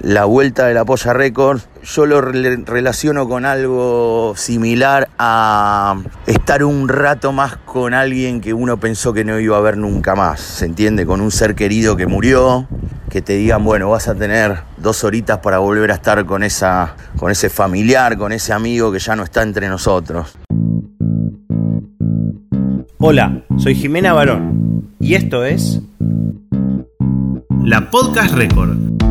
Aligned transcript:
La 0.00 0.24
vuelta 0.24 0.66
de 0.66 0.74
la 0.74 0.84
Polla 0.84 1.12
Record, 1.12 1.60
yo 1.84 2.06
lo 2.06 2.20
re- 2.20 2.56
relaciono 2.64 3.28
con 3.28 3.44
algo 3.44 4.32
similar 4.36 5.08
a 5.18 5.96
estar 6.26 6.64
un 6.64 6.88
rato 6.88 7.32
más 7.32 7.56
con 7.58 7.94
alguien 7.94 8.40
que 8.40 8.52
uno 8.52 8.78
pensó 8.78 9.12
que 9.12 9.24
no 9.24 9.38
iba 9.38 9.56
a 9.56 9.60
ver 9.60 9.76
nunca 9.76 10.16
más, 10.16 10.40
¿se 10.40 10.64
entiende? 10.64 11.06
Con 11.06 11.20
un 11.20 11.30
ser 11.30 11.54
querido 11.54 11.96
que 11.96 12.06
murió, 12.08 12.66
que 13.10 13.22
te 13.22 13.34
digan, 13.34 13.62
bueno, 13.64 13.90
vas 13.90 14.08
a 14.08 14.14
tener 14.16 14.60
dos 14.78 15.04
horitas 15.04 15.38
para 15.38 15.58
volver 15.58 15.92
a 15.92 15.94
estar 15.94 16.24
con, 16.24 16.42
esa, 16.42 16.96
con 17.18 17.30
ese 17.30 17.48
familiar, 17.48 18.16
con 18.16 18.32
ese 18.32 18.52
amigo 18.52 18.90
que 18.90 18.98
ya 18.98 19.14
no 19.14 19.22
está 19.22 19.42
entre 19.42 19.68
nosotros. 19.68 20.36
Hola, 22.98 23.42
soy 23.58 23.74
Jimena 23.76 24.14
Barón 24.14 24.88
y 24.98 25.14
esto 25.14 25.44
es 25.44 25.80
La 27.62 27.88
Podcast 27.90 28.34
Record. 28.34 29.01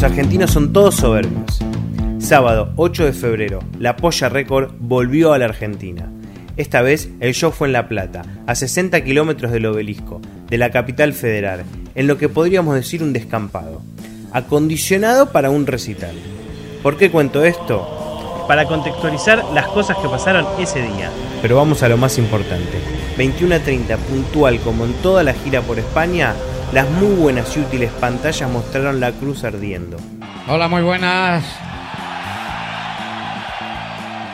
Los 0.00 0.12
argentinos 0.12 0.50
son 0.50 0.72
todos 0.72 0.94
soberbios. 0.94 1.58
Sábado 2.18 2.72
8 2.76 3.04
de 3.04 3.12
febrero, 3.12 3.58
La 3.78 3.96
Polla 3.96 4.30
Record 4.30 4.70
volvió 4.80 5.34
a 5.34 5.38
la 5.38 5.44
Argentina. 5.44 6.10
Esta 6.56 6.80
vez 6.80 7.10
el 7.20 7.34
show 7.34 7.52
fue 7.52 7.68
en 7.68 7.74
La 7.74 7.86
Plata, 7.86 8.22
a 8.46 8.54
60 8.54 9.04
kilómetros 9.04 9.52
del 9.52 9.66
obelisco, 9.66 10.22
de 10.48 10.56
la 10.56 10.70
capital 10.70 11.12
federal, 11.12 11.64
en 11.94 12.06
lo 12.06 12.16
que 12.16 12.30
podríamos 12.30 12.76
decir 12.76 13.02
un 13.02 13.12
descampado, 13.12 13.82
acondicionado 14.32 15.32
para 15.32 15.50
un 15.50 15.66
recital. 15.66 16.14
¿Por 16.82 16.96
qué 16.96 17.10
cuento 17.10 17.44
esto? 17.44 18.00
para 18.48 18.66
contextualizar 18.66 19.44
las 19.54 19.68
cosas 19.68 19.96
que 19.98 20.08
pasaron 20.08 20.44
ese 20.58 20.82
día. 20.82 21.08
Pero 21.40 21.54
vamos 21.54 21.84
a 21.84 21.88
lo 21.88 21.96
más 21.96 22.18
importante. 22.18 22.80
21 23.16 23.54
a 23.54 23.58
30, 23.60 23.96
puntual 23.96 24.58
como 24.60 24.86
en 24.86 24.92
toda 24.94 25.22
la 25.22 25.34
gira 25.34 25.60
por 25.60 25.78
España, 25.78 26.34
las 26.72 26.88
muy 26.88 27.14
buenas 27.16 27.56
y 27.56 27.60
útiles 27.60 27.90
pantallas 27.92 28.48
mostraron 28.48 29.00
la 29.00 29.12
cruz 29.12 29.44
ardiendo. 29.44 29.98
Hola, 30.48 30.68
muy 30.68 30.82
buenas. 30.82 31.44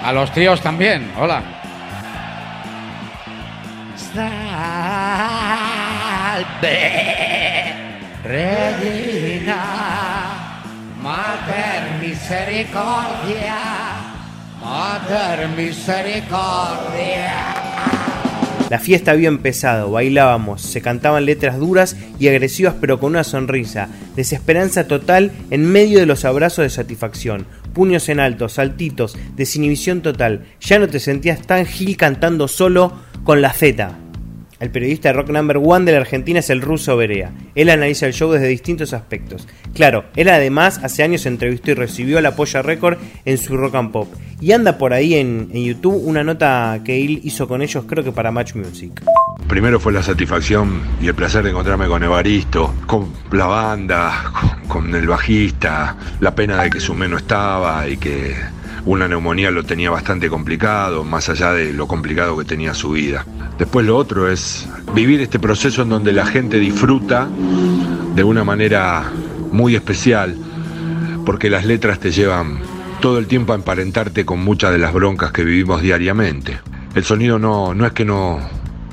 A 0.05 0.12
los 0.12 0.31
tíos 0.33 0.61
también, 0.61 1.11
hola. 1.19 1.42
Salve, 4.14 4.37
Regina, 8.23 9.64
Mater 11.03 11.98
Misericordia, 12.01 13.57
Mater 14.62 15.48
Misericordia. 15.48 17.56
La 18.69 18.81
fiesta 18.81 19.12
había 19.12 19.28
empezado, 19.28 19.92
bailábamos, 19.92 20.61
se 20.61 20.81
cantaban 20.81 21.25
letras 21.25 21.59
duras 21.59 21.97
y 22.19 22.27
agresivas 22.27 22.75
pero 22.81 22.98
con 22.98 23.11
una 23.11 23.23
sonrisa, 23.23 23.89
desesperanza 24.17 24.89
total 24.89 25.31
en 25.50 25.70
medio 25.70 26.00
de 26.00 26.06
los 26.06 26.25
abrazos 26.25 26.64
de 26.64 26.70
satisfacción, 26.70 27.47
puños 27.73 28.08
en 28.08 28.19
alto, 28.19 28.48
saltitos, 28.48 29.17
desinhibición 29.36 30.03
total. 30.03 30.47
Ya 30.61 30.81
no 30.81 30.89
te 30.89 30.98
sentías 30.98 31.42
tan 31.42 31.64
gil 31.64 31.96
cantando 31.96 32.48
solo 32.48 32.92
con 33.23 33.41
la 33.41 33.52
Z. 33.52 34.05
El 34.58 34.70
periodista 34.70 35.11
de 35.11 35.12
rock 35.12 35.28
number 35.28 35.58
one 35.62 35.84
de 35.84 35.92
la 35.92 35.98
Argentina 35.98 36.39
es 36.40 36.48
el 36.48 36.62
ruso 36.62 36.96
Berea. 36.96 37.30
Él 37.55 37.68
analiza 37.68 38.06
el 38.06 38.14
show 38.14 38.33
desde 38.33 38.48
distintos 38.48 38.94
aspectos. 38.94 39.46
Claro, 39.74 40.06
él 40.17 40.30
además 40.30 40.80
hace 40.83 41.02
años 41.02 41.27
entrevistó 41.27 41.72
y 41.72 41.74
recibió 41.74 42.22
la 42.22 42.34
Polla 42.34 42.62
Record 42.62 42.96
en 43.27 43.36
su 43.36 43.55
rock 43.58 43.74
and 43.74 43.92
pop. 43.92 44.08
Y 44.40 44.52
anda 44.52 44.78
por 44.78 44.94
ahí 44.94 45.14
en, 45.14 45.52
YouTube 45.52 46.00
una 46.06 46.24
nota 46.24 46.80
que 46.84 47.05
él 47.05 47.20
hizo 47.22 47.46
con 47.46 47.61
ellos, 47.61 47.84
creo 47.86 48.02
que 48.02 48.12
para 48.12 48.30
Match 48.30 48.55
Music. 48.55 49.02
Primero 49.46 49.78
fue 49.78 49.92
la 49.92 50.02
satisfacción 50.02 50.80
y 51.02 51.08
el 51.08 51.14
placer 51.14 51.44
de 51.44 51.50
encontrarme 51.50 51.86
con 51.86 52.02
Evaristo, 52.02 52.74
con 52.86 53.12
la 53.33 53.46
banda, 53.46 54.33
con, 54.68 54.94
el 54.94 55.06
bajista, 55.06 55.96
la 56.20 56.34
pena 56.34 56.62
de 56.62 56.70
que 56.70 56.80
Sumé 56.80 57.08
no 57.08 57.18
estaba 57.18 57.86
y 57.86 57.98
que 57.98 58.34
una 58.86 59.08
neumonía 59.08 59.51
lo 59.51 59.64
tenía 59.64 59.91
bastante 59.91 60.30
complicado, 60.30 61.02
más 61.02 61.29
allá 61.29 61.52
de 61.52 61.73
lo 61.73 61.89
complicado 61.89 62.39
que 62.39 62.45
tenía 62.45 62.73
su 62.73 62.91
vida. 62.91 63.27
Después 63.58 63.85
lo 63.85 63.97
otro 63.97 64.30
es 64.30 64.69
vivir 64.95 65.20
este 65.20 65.41
proceso 65.41 65.83
en 65.83 65.89
donde 65.89 66.13
la 66.13 66.24
gente 66.24 66.61
disfruta 66.61 67.29
de 68.14 68.23
una 68.23 68.45
manera 68.45 69.11
muy 69.51 69.74
especial, 69.74 70.36
porque 71.27 71.51
las 71.51 71.67
letras 71.67 71.98
te 71.98 72.13
llevan 72.13 72.61
todo 73.01 73.19
el 73.19 73.27
tiempo 73.27 73.52
a 73.52 73.57
emparentarte 73.57 74.24
con 74.24 74.45
muchas 74.45 74.70
de 74.70 74.79
las 74.79 74.95
broncas 74.95 75.33
que 75.33 75.45
vivimos 75.45 75.83
diariamente. 75.83 76.61
El 76.95 77.03
sonido 77.03 77.41
no, 77.41 77.74
no 77.74 77.86
es 77.86 77.92
que 77.92 78.05
no 78.05 78.39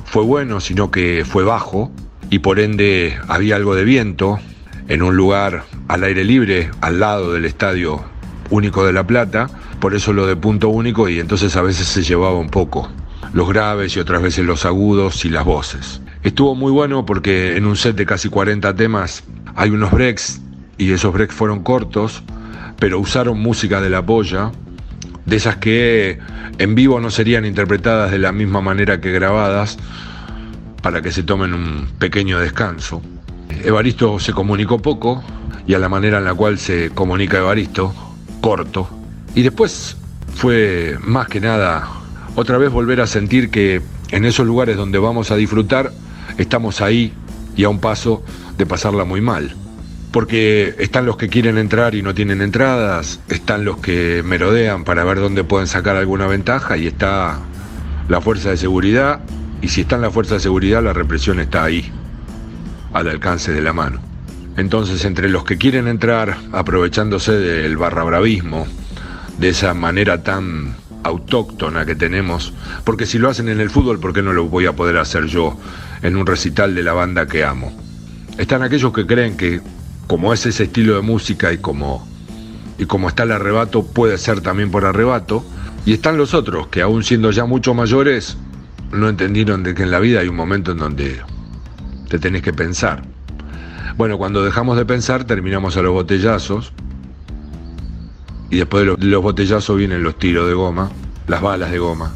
fue 0.05 0.23
bueno, 0.23 0.59
sino 0.59 0.89
que 0.89 1.23
fue 1.23 1.43
bajo 1.43 1.91
y 2.31 2.39
por 2.39 2.59
ende 2.59 3.15
había 3.27 3.57
algo 3.57 3.75
de 3.75 3.83
viento 3.83 4.39
en 4.87 5.03
un 5.03 5.15
lugar 5.15 5.65
al 5.87 6.03
aire 6.03 6.23
libre, 6.23 6.71
al 6.81 6.99
lado 6.99 7.31
del 7.31 7.45
estadio 7.45 8.03
único 8.49 8.85
de 8.85 8.93
La 8.93 9.05
Plata, 9.05 9.49
por 9.83 9.95
eso 9.95 10.13
lo 10.13 10.25
de 10.25 10.37
punto 10.37 10.69
único 10.69 11.09
y 11.09 11.19
entonces 11.19 11.57
a 11.57 11.61
veces 11.61 11.87
se 11.87 12.03
llevaba 12.03 12.37
un 12.37 12.47
poco 12.47 12.89
los 13.33 13.49
graves 13.49 13.97
y 13.97 13.99
otras 13.99 14.21
veces 14.21 14.45
los 14.45 14.65
agudos 14.65 15.25
y 15.25 15.29
las 15.29 15.43
voces. 15.43 15.99
Estuvo 16.23 16.55
muy 16.55 16.71
bueno 16.71 17.05
porque 17.05 17.57
en 17.57 17.65
un 17.65 17.75
set 17.75 17.97
de 17.97 18.05
casi 18.05 18.29
40 18.29 18.73
temas 18.77 19.25
hay 19.57 19.71
unos 19.71 19.91
breaks 19.91 20.41
y 20.77 20.89
esos 20.93 21.11
breaks 21.11 21.35
fueron 21.35 21.63
cortos, 21.63 22.23
pero 22.79 22.97
usaron 22.97 23.41
música 23.41 23.81
de 23.81 23.89
la 23.89 24.05
polla, 24.05 24.53
de 25.25 25.35
esas 25.35 25.57
que 25.57 26.17
en 26.59 26.75
vivo 26.75 27.01
no 27.01 27.11
serían 27.11 27.43
interpretadas 27.43 28.09
de 28.09 28.19
la 28.19 28.31
misma 28.31 28.61
manera 28.61 29.01
que 29.01 29.11
grabadas, 29.11 29.77
para 30.81 31.01
que 31.01 31.11
se 31.11 31.23
tomen 31.23 31.53
un 31.53 31.89
pequeño 31.99 32.39
descanso. 32.39 33.01
Evaristo 33.65 34.17
se 34.17 34.31
comunicó 34.31 34.81
poco 34.81 35.21
y 35.67 35.73
a 35.73 35.79
la 35.79 35.89
manera 35.89 36.19
en 36.19 36.23
la 36.23 36.35
cual 36.35 36.57
se 36.57 36.91
comunica 36.91 37.39
Evaristo, 37.39 37.93
corto. 38.39 39.02
Y 39.35 39.41
después 39.41 39.97
fue 40.35 40.97
más 41.01 41.27
que 41.27 41.39
nada 41.39 41.87
otra 42.35 42.57
vez 42.57 42.71
volver 42.71 43.01
a 43.01 43.07
sentir 43.07 43.49
que 43.49 43.81
en 44.11 44.25
esos 44.25 44.45
lugares 44.45 44.77
donde 44.77 44.99
vamos 44.99 45.31
a 45.31 45.35
disfrutar, 45.35 45.91
estamos 46.37 46.81
ahí 46.81 47.13
y 47.55 47.63
a 47.63 47.69
un 47.69 47.79
paso 47.79 48.23
de 48.57 48.65
pasarla 48.65 49.05
muy 49.05 49.21
mal. 49.21 49.55
Porque 50.11 50.75
están 50.77 51.07
los 51.07 51.17
que 51.17 51.29
quieren 51.29 51.57
entrar 51.57 51.95
y 51.95 52.03
no 52.03 52.13
tienen 52.13 52.41
entradas, 52.41 53.19
están 53.29 53.65
los 53.65 53.77
que 53.77 54.21
merodean 54.23 54.83
para 54.83 55.03
ver 55.03 55.19
dónde 55.19 55.43
pueden 55.43 55.67
sacar 55.67 55.95
alguna 55.95 56.27
ventaja 56.27 56.77
y 56.77 56.85
está 56.85 57.39
la 58.07 58.21
fuerza 58.21 58.51
de 58.51 58.57
seguridad. 58.57 59.21
Y 59.61 59.69
si 59.69 59.81
está 59.81 59.95
en 59.95 60.03
la 60.03 60.11
fuerza 60.11 60.35
de 60.35 60.41
seguridad, 60.41 60.83
la 60.83 60.93
represión 60.93 61.39
está 61.39 61.63
ahí, 61.63 61.91
al 62.93 63.07
alcance 63.07 63.51
de 63.51 63.61
la 63.61 63.73
mano. 63.73 63.99
Entonces, 64.57 65.03
entre 65.05 65.29
los 65.29 65.45
que 65.45 65.57
quieren 65.57 65.87
entrar 65.87 66.37
aprovechándose 66.51 67.31
del 67.31 67.77
barrabravismo, 67.77 68.67
de 69.37 69.49
esa 69.49 69.73
manera 69.73 70.23
tan 70.23 70.75
autóctona 71.03 71.85
que 71.85 71.95
tenemos, 71.95 72.53
porque 72.83 73.05
si 73.05 73.19
lo 73.19 73.29
hacen 73.29 73.49
en 73.49 73.59
el 73.59 73.69
fútbol, 73.69 73.99
¿por 73.99 74.13
qué 74.13 74.21
no 74.21 74.33
lo 74.33 74.45
voy 74.45 74.65
a 74.65 74.75
poder 74.75 74.97
hacer 74.97 75.25
yo 75.25 75.57
en 76.01 76.15
un 76.15 76.25
recital 76.25 76.75
de 76.75 76.83
la 76.83 76.93
banda 76.93 77.27
que 77.27 77.43
amo? 77.43 77.73
Están 78.37 78.63
aquellos 78.63 78.93
que 78.93 79.05
creen 79.05 79.37
que 79.37 79.61
como 80.07 80.33
es 80.33 80.45
ese 80.45 80.63
estilo 80.63 80.95
de 80.95 81.01
música 81.01 81.51
y 81.53 81.57
como, 81.57 82.07
y 82.77 82.85
como 82.85 83.09
está 83.09 83.23
el 83.23 83.31
arrebato, 83.31 83.83
puede 83.83 84.17
ser 84.17 84.41
también 84.41 84.71
por 84.71 84.85
arrebato, 84.85 85.43
y 85.85 85.93
están 85.93 86.17
los 86.17 86.33
otros 86.33 86.67
que 86.67 86.81
aún 86.81 87.03
siendo 87.03 87.31
ya 87.31 87.45
mucho 87.45 87.73
mayores, 87.73 88.37
no 88.91 89.09
entendieron 89.09 89.63
de 89.63 89.73
que 89.73 89.83
en 89.83 89.91
la 89.91 89.99
vida 89.99 90.21
hay 90.21 90.27
un 90.27 90.35
momento 90.35 90.71
en 90.71 90.77
donde 90.77 91.21
te 92.09 92.19
tenés 92.19 92.41
que 92.41 92.53
pensar. 92.53 93.03
Bueno, 93.97 94.17
cuando 94.17 94.43
dejamos 94.43 94.77
de 94.77 94.85
pensar 94.85 95.25
terminamos 95.25 95.77
a 95.77 95.81
los 95.81 95.93
botellazos 95.93 96.73
y 98.53 98.57
después 98.57 98.81
de 98.81 98.85
los, 98.85 98.99
de 98.99 99.07
los 99.07 99.23
botellazos 99.23 99.75
vienen 99.75 100.03
los 100.03 100.19
tiros 100.19 100.47
de 100.47 100.53
goma, 100.53 100.91
las 101.27 101.41
balas 101.41 101.71
de 101.71 101.79
goma 101.79 102.13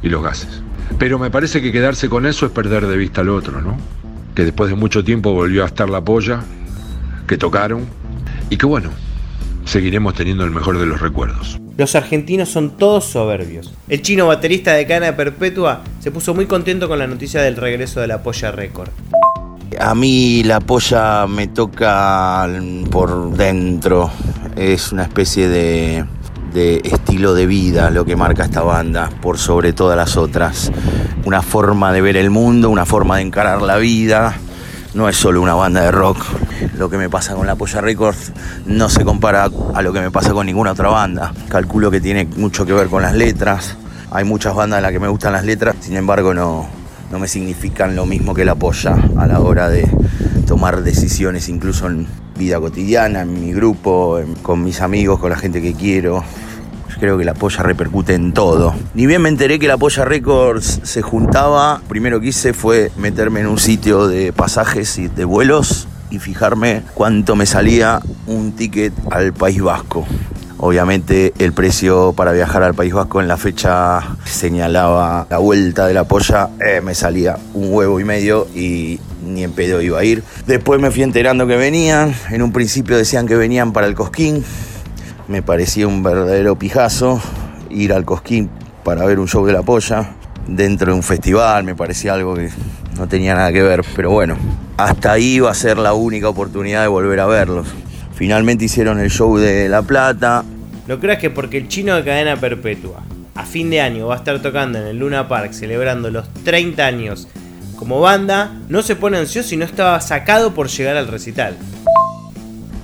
y 0.00 0.08
los 0.08 0.22
gases. 0.22 0.62
Pero 0.96 1.18
me 1.18 1.28
parece 1.28 1.60
que 1.60 1.72
quedarse 1.72 2.08
con 2.08 2.24
eso 2.24 2.46
es 2.46 2.52
perder 2.52 2.86
de 2.86 2.96
vista 2.96 3.22
al 3.22 3.30
otro, 3.30 3.60
¿no? 3.60 3.76
Que 4.36 4.44
después 4.44 4.70
de 4.70 4.76
mucho 4.76 5.02
tiempo 5.02 5.32
volvió 5.32 5.64
a 5.64 5.66
estar 5.66 5.90
la 5.90 6.00
polla, 6.00 6.44
que 7.26 7.36
tocaron 7.36 7.84
y 8.48 8.58
que 8.58 8.64
bueno, 8.64 8.90
seguiremos 9.64 10.14
teniendo 10.14 10.44
el 10.44 10.52
mejor 10.52 10.78
de 10.78 10.86
los 10.86 11.00
recuerdos. 11.00 11.58
Los 11.76 11.96
argentinos 11.96 12.48
son 12.48 12.76
todos 12.76 13.04
soberbios. 13.04 13.74
El 13.88 14.02
chino 14.02 14.28
baterista 14.28 14.72
de 14.74 14.86
Cana 14.86 15.16
Perpetua 15.16 15.82
se 15.98 16.12
puso 16.12 16.32
muy 16.32 16.46
contento 16.46 16.86
con 16.86 17.00
la 17.00 17.08
noticia 17.08 17.42
del 17.42 17.56
regreso 17.56 18.00
de 18.00 18.06
la 18.06 18.22
Polla 18.22 18.52
Record. 18.52 18.90
A 19.80 19.96
mí 19.96 20.44
la 20.44 20.60
polla 20.60 21.26
me 21.26 21.48
toca 21.48 22.48
por 22.90 23.32
dentro. 23.36 24.12
Es 24.56 24.90
una 24.90 25.02
especie 25.02 25.48
de, 25.50 26.06
de 26.54 26.80
estilo 26.84 27.34
de 27.34 27.44
vida 27.44 27.90
lo 27.90 28.06
que 28.06 28.16
marca 28.16 28.44
esta 28.44 28.62
banda 28.62 29.10
por 29.20 29.36
sobre 29.36 29.74
todas 29.74 29.98
las 29.98 30.16
otras. 30.16 30.72
Una 31.26 31.42
forma 31.42 31.92
de 31.92 32.00
ver 32.00 32.16
el 32.16 32.30
mundo, 32.30 32.70
una 32.70 32.86
forma 32.86 33.16
de 33.16 33.22
encarar 33.22 33.60
la 33.60 33.76
vida. 33.76 34.34
No 34.94 35.10
es 35.10 35.16
solo 35.16 35.42
una 35.42 35.54
banda 35.54 35.82
de 35.82 35.90
rock. 35.90 36.24
Lo 36.78 36.88
que 36.88 36.96
me 36.96 37.10
pasa 37.10 37.34
con 37.34 37.46
la 37.46 37.54
Polla 37.54 37.82
Records 37.82 38.32
no 38.64 38.88
se 38.88 39.04
compara 39.04 39.50
a 39.74 39.82
lo 39.82 39.92
que 39.92 40.00
me 40.00 40.10
pasa 40.10 40.32
con 40.32 40.46
ninguna 40.46 40.72
otra 40.72 40.88
banda. 40.88 41.34
Calculo 41.48 41.90
que 41.90 42.00
tiene 42.00 42.26
mucho 42.36 42.64
que 42.64 42.72
ver 42.72 42.88
con 42.88 43.02
las 43.02 43.14
letras. 43.14 43.76
Hay 44.10 44.24
muchas 44.24 44.54
bandas 44.54 44.78
en 44.78 44.84
las 44.84 44.92
que 44.92 45.00
me 45.00 45.08
gustan 45.08 45.34
las 45.34 45.44
letras, 45.44 45.76
sin 45.80 45.96
embargo 45.96 46.32
no, 46.32 46.66
no 47.10 47.18
me 47.18 47.28
significan 47.28 47.94
lo 47.94 48.06
mismo 48.06 48.32
que 48.32 48.46
la 48.46 48.54
polla 48.54 48.96
a 49.18 49.26
la 49.26 49.40
hora 49.40 49.68
de 49.68 49.86
tomar 50.46 50.82
decisiones 50.82 51.48
incluso 51.48 51.86
en 51.86 52.06
vida 52.38 52.58
cotidiana, 52.60 53.22
en 53.22 53.40
mi 53.40 53.52
grupo, 53.52 54.20
con 54.42 54.62
mis 54.62 54.80
amigos, 54.80 55.18
con 55.18 55.30
la 55.30 55.36
gente 55.36 55.60
que 55.60 55.74
quiero. 55.74 56.24
Creo 56.98 57.18
que 57.18 57.26
la 57.26 57.34
polla 57.34 57.62
repercute 57.62 58.14
en 58.14 58.32
todo. 58.32 58.74
Ni 58.94 59.04
bien 59.04 59.20
me 59.20 59.28
enteré 59.28 59.58
que 59.58 59.68
la 59.68 59.76
polla 59.76 60.06
Records 60.06 60.80
se 60.82 61.02
juntaba, 61.02 61.82
primero 61.88 62.20
que 62.20 62.28
hice 62.28 62.54
fue 62.54 62.90
meterme 62.96 63.40
en 63.40 63.48
un 63.48 63.58
sitio 63.58 64.06
de 64.08 64.32
pasajes 64.32 64.96
y 64.96 65.08
de 65.08 65.26
vuelos 65.26 65.88
y 66.10 66.18
fijarme 66.20 66.82
cuánto 66.94 67.36
me 67.36 67.44
salía 67.44 68.00
un 68.26 68.52
ticket 68.52 68.94
al 69.10 69.34
País 69.34 69.60
Vasco. 69.60 70.06
Obviamente 70.58 71.34
el 71.38 71.52
precio 71.52 72.14
para 72.14 72.32
viajar 72.32 72.62
al 72.62 72.74
País 72.74 72.94
Vasco 72.94 73.20
en 73.20 73.28
la 73.28 73.36
fecha 73.36 74.16
señalaba 74.24 75.26
la 75.28 75.36
vuelta 75.36 75.86
de 75.86 75.92
la 75.92 76.04
polla, 76.04 76.48
eh, 76.66 76.80
me 76.80 76.94
salía 76.94 77.36
un 77.52 77.74
huevo 77.74 78.00
y 78.00 78.04
medio 78.04 78.46
y 78.54 78.98
ni 79.26 79.44
en 79.44 79.52
pedo 79.52 79.80
iba 79.80 79.98
a 79.98 80.04
ir. 80.04 80.22
Después 80.46 80.80
me 80.80 80.90
fui 80.90 81.02
enterando 81.02 81.46
que 81.46 81.56
venían, 81.56 82.14
en 82.30 82.42
un 82.42 82.52
principio 82.52 82.96
decían 82.96 83.26
que 83.26 83.36
venían 83.36 83.72
para 83.72 83.86
el 83.86 83.94
Cosquín, 83.94 84.44
me 85.28 85.42
parecía 85.42 85.86
un 85.86 86.02
verdadero 86.02 86.56
pijazo 86.58 87.20
ir 87.70 87.92
al 87.92 88.04
Cosquín 88.04 88.48
para 88.84 89.04
ver 89.04 89.18
un 89.18 89.28
show 89.28 89.44
de 89.44 89.52
la 89.52 89.62
polla 89.62 90.10
dentro 90.46 90.92
de 90.92 90.96
un 90.96 91.02
festival, 91.02 91.64
me 91.64 91.74
parecía 91.74 92.14
algo 92.14 92.34
que 92.34 92.50
no 92.96 93.08
tenía 93.08 93.34
nada 93.34 93.52
que 93.52 93.62
ver, 93.62 93.82
pero 93.94 94.10
bueno, 94.10 94.36
hasta 94.76 95.12
ahí 95.12 95.34
iba 95.34 95.50
a 95.50 95.54
ser 95.54 95.78
la 95.78 95.92
única 95.92 96.28
oportunidad 96.28 96.82
de 96.82 96.88
volver 96.88 97.20
a 97.20 97.26
verlos. 97.26 97.66
Finalmente 98.14 98.64
hicieron 98.64 98.98
el 99.00 99.10
show 99.10 99.36
de 99.36 99.68
La 99.68 99.82
Plata. 99.82 100.44
¿No 100.86 100.98
creas 101.00 101.18
que 101.18 101.30
porque 101.30 101.58
el 101.58 101.68
chino 101.68 101.94
de 101.96 102.04
cadena 102.04 102.36
perpetua 102.36 103.02
a 103.34 103.44
fin 103.44 103.68
de 103.68 103.82
año 103.82 104.06
va 104.06 104.14
a 104.14 104.18
estar 104.18 104.40
tocando 104.40 104.78
en 104.78 104.86
el 104.86 104.98
Luna 104.98 105.28
Park 105.28 105.52
celebrando 105.52 106.10
los 106.10 106.32
30 106.44 106.86
años 106.86 107.28
como 107.76 108.00
banda, 108.00 108.52
no 108.68 108.82
se 108.82 108.96
pone 108.96 109.18
ansioso 109.18 109.54
y 109.54 109.58
no 109.58 109.64
estaba 109.64 110.00
sacado 110.00 110.54
por 110.54 110.68
llegar 110.68 110.96
al 110.96 111.08
recital? 111.08 111.56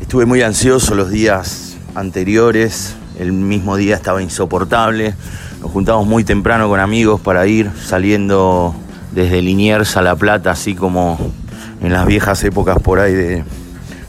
Estuve 0.01 0.27
muy 0.27 0.43
ansioso 0.43 0.95
los 0.95 1.11
días 1.11 1.77
anteriores, 1.95 2.95
el 3.19 3.33
mismo 3.33 3.77
día 3.77 3.95
estaba 3.95 4.23
insoportable. 4.23 5.15
Nos 5.61 5.71
juntamos 5.71 6.07
muy 6.07 6.25
temprano 6.25 6.69
con 6.69 6.81
amigos 6.81 7.21
para 7.21 7.47
ir 7.47 7.71
saliendo 7.83 8.75
desde 9.13 9.43
Liniers 9.43 9.97
a 9.97 10.03
La 10.03 10.17
Plata, 10.17 10.51
así 10.51 10.75
como 10.75 11.19
en 11.81 11.93
las 11.93 12.07
viejas 12.07 12.43
épocas 12.45 12.79
por 12.81 13.01
ahí 13.01 13.15
de, 13.15 13.45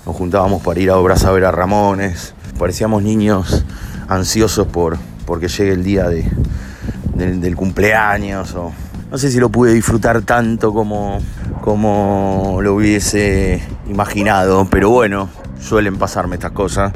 nos 0.06 0.16
juntábamos 0.16 0.62
para 0.62 0.80
ir 0.80 0.90
a 0.90 0.98
obras 0.98 1.24
a 1.26 1.32
ver 1.32 1.46
a 1.46 1.52
Ramones. 1.52 2.34
Parecíamos 2.58 3.04
niños 3.04 3.66
ansiosos 4.08 4.68
por 4.68 4.98
porque 5.26 5.48
llegue 5.48 5.72
el 5.72 5.84
día 5.84 6.10
de, 6.10 6.26
del 7.16 7.56
cumpleaños. 7.56 8.56
No 9.14 9.20
sé 9.20 9.30
si 9.30 9.40
lo 9.40 9.50
pude 9.50 9.76
disfrutar 9.76 10.24
tanto 10.24 10.74
como, 10.74 11.20
como 11.62 12.58
lo 12.64 12.74
hubiese 12.74 13.62
imaginado, 13.88 14.68
pero 14.72 14.90
bueno, 14.90 15.30
suelen 15.60 15.98
pasarme 15.98 16.38
estas 16.38 16.54
cosas. 16.54 16.92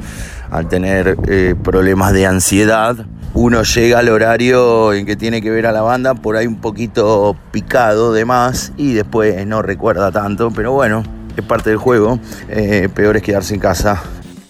Al 0.50 0.66
tener 0.66 1.16
eh, 1.28 1.54
problemas 1.62 2.12
de 2.12 2.26
ansiedad, 2.26 3.06
uno 3.34 3.62
llega 3.62 4.00
al 4.00 4.08
horario 4.08 4.92
en 4.94 5.06
que 5.06 5.14
tiene 5.14 5.40
que 5.40 5.50
ver 5.50 5.66
a 5.66 5.70
la 5.70 5.82
banda 5.82 6.14
por 6.14 6.34
ahí 6.34 6.48
un 6.48 6.60
poquito 6.60 7.36
picado 7.52 8.12
de 8.12 8.24
más 8.24 8.72
y 8.76 8.94
después 8.94 9.46
no 9.46 9.62
recuerda 9.62 10.10
tanto, 10.10 10.50
pero 10.50 10.72
bueno, 10.72 11.04
es 11.36 11.44
parte 11.44 11.70
del 11.70 11.78
juego. 11.78 12.18
Eh, 12.48 12.88
peor 12.92 13.16
es 13.16 13.22
quedarse 13.22 13.54
en 13.54 13.60
casa. 13.60 14.02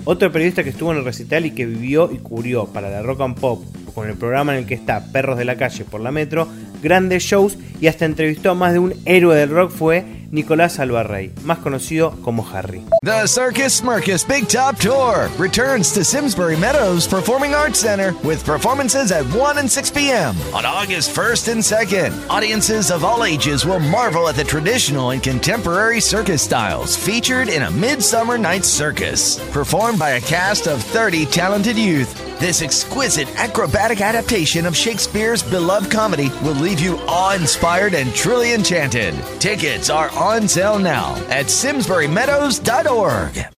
Otro 0.07 0.33
periodista 0.33 0.65
que 0.65 0.71
estuvo 0.71 0.91
en 0.93 1.01
el 1.01 1.05
recital 1.05 1.45
y 1.45 1.51
que 1.51 1.67
vivió 1.67 2.11
y 2.11 2.17
cubrió 2.17 2.65
para 2.65 2.89
la 2.89 3.03
Rock 3.03 3.21
and 3.21 3.39
Pop 3.39 3.63
con 3.99 4.09
el 4.09 4.17
programa 4.17 4.53
en 4.53 4.61
el 4.61 4.67
que 4.67 4.75
está 4.75 5.05
Perros 5.11 5.37
de 5.37 5.45
la 5.45 5.57
Calle 5.57 5.85
por 5.85 6.01
la 6.01 6.13
Metro, 6.13 6.47
grandes 6.81 7.25
shows 7.25 7.59
y 7.81 7.89
hasta 7.89 8.05
entrevistó 8.05 8.53
a 8.53 8.55
más 8.55 8.73
de 8.73 8.79
un 8.79 8.95
héroe 9.07 9.37
del 9.37 9.51
rock 9.51 9.73
fue 9.73 10.05
Nicolás 10.31 10.79
Alvarrey, 10.79 11.33
más 11.43 11.59
conocido 11.59 12.13
como 12.23 12.47
Harry. 12.49 12.85
The 13.03 13.27
Circus 13.27 13.79
Smirkus 13.79 14.25
Big 14.25 14.47
Top 14.47 14.79
Tour 14.79 15.29
returns 15.37 15.93
to 15.95 16.05
Simsbury 16.05 16.57
Meadows 16.57 17.09
Performing 17.09 17.55
Arts 17.55 17.81
Center 17.81 18.15
with 18.23 18.45
performances 18.45 19.11
at 19.11 19.25
1 19.35 19.59
and 19.59 19.69
6 19.69 19.91
p.m. 19.91 20.37
on 20.55 20.65
August 20.65 21.17
1st 21.17 21.53
and 21.53 21.61
2nd. 21.61 22.29
Audiences 22.29 22.93
of 22.93 23.03
all 23.05 23.25
ages 23.25 23.65
will 23.65 23.81
marvel 23.81 24.29
at 24.29 24.37
the 24.37 24.45
traditional 24.45 25.11
and 25.11 25.25
contemporary 25.25 26.01
circus 26.01 26.43
styles 26.43 26.95
featured 26.95 27.49
in 27.49 27.63
a 27.63 27.71
Midsummer 27.73 28.39
Night's 28.39 28.69
Circus, 28.69 29.41
performed 29.51 29.99
by 29.99 30.11
a 30.11 30.21
cast 30.21 30.69
of 30.69 30.81
30 30.83 31.27
talented 31.27 31.77
youth. 31.77 32.28
This 32.39 32.63
exquisite 32.63 33.27
acrobatic 33.37 34.01
adaptation 34.01 34.65
of 34.65 34.77
Shakespeare's 34.77 35.43
beloved 35.43 35.91
comedy 35.91 36.31
will 36.45 36.55
leave 36.55 36.79
you 36.79 37.01
awe 37.09 37.35
inspired 37.35 37.95
and 37.95 38.15
truly 38.15 38.53
enchanted. 38.53 39.13
Tickets 39.41 39.91
are 39.91 40.09
on 40.11 40.47
sale 40.47 40.79
now 40.79 41.17
at 41.31 41.47
simsburymeadows.org. 41.47 43.49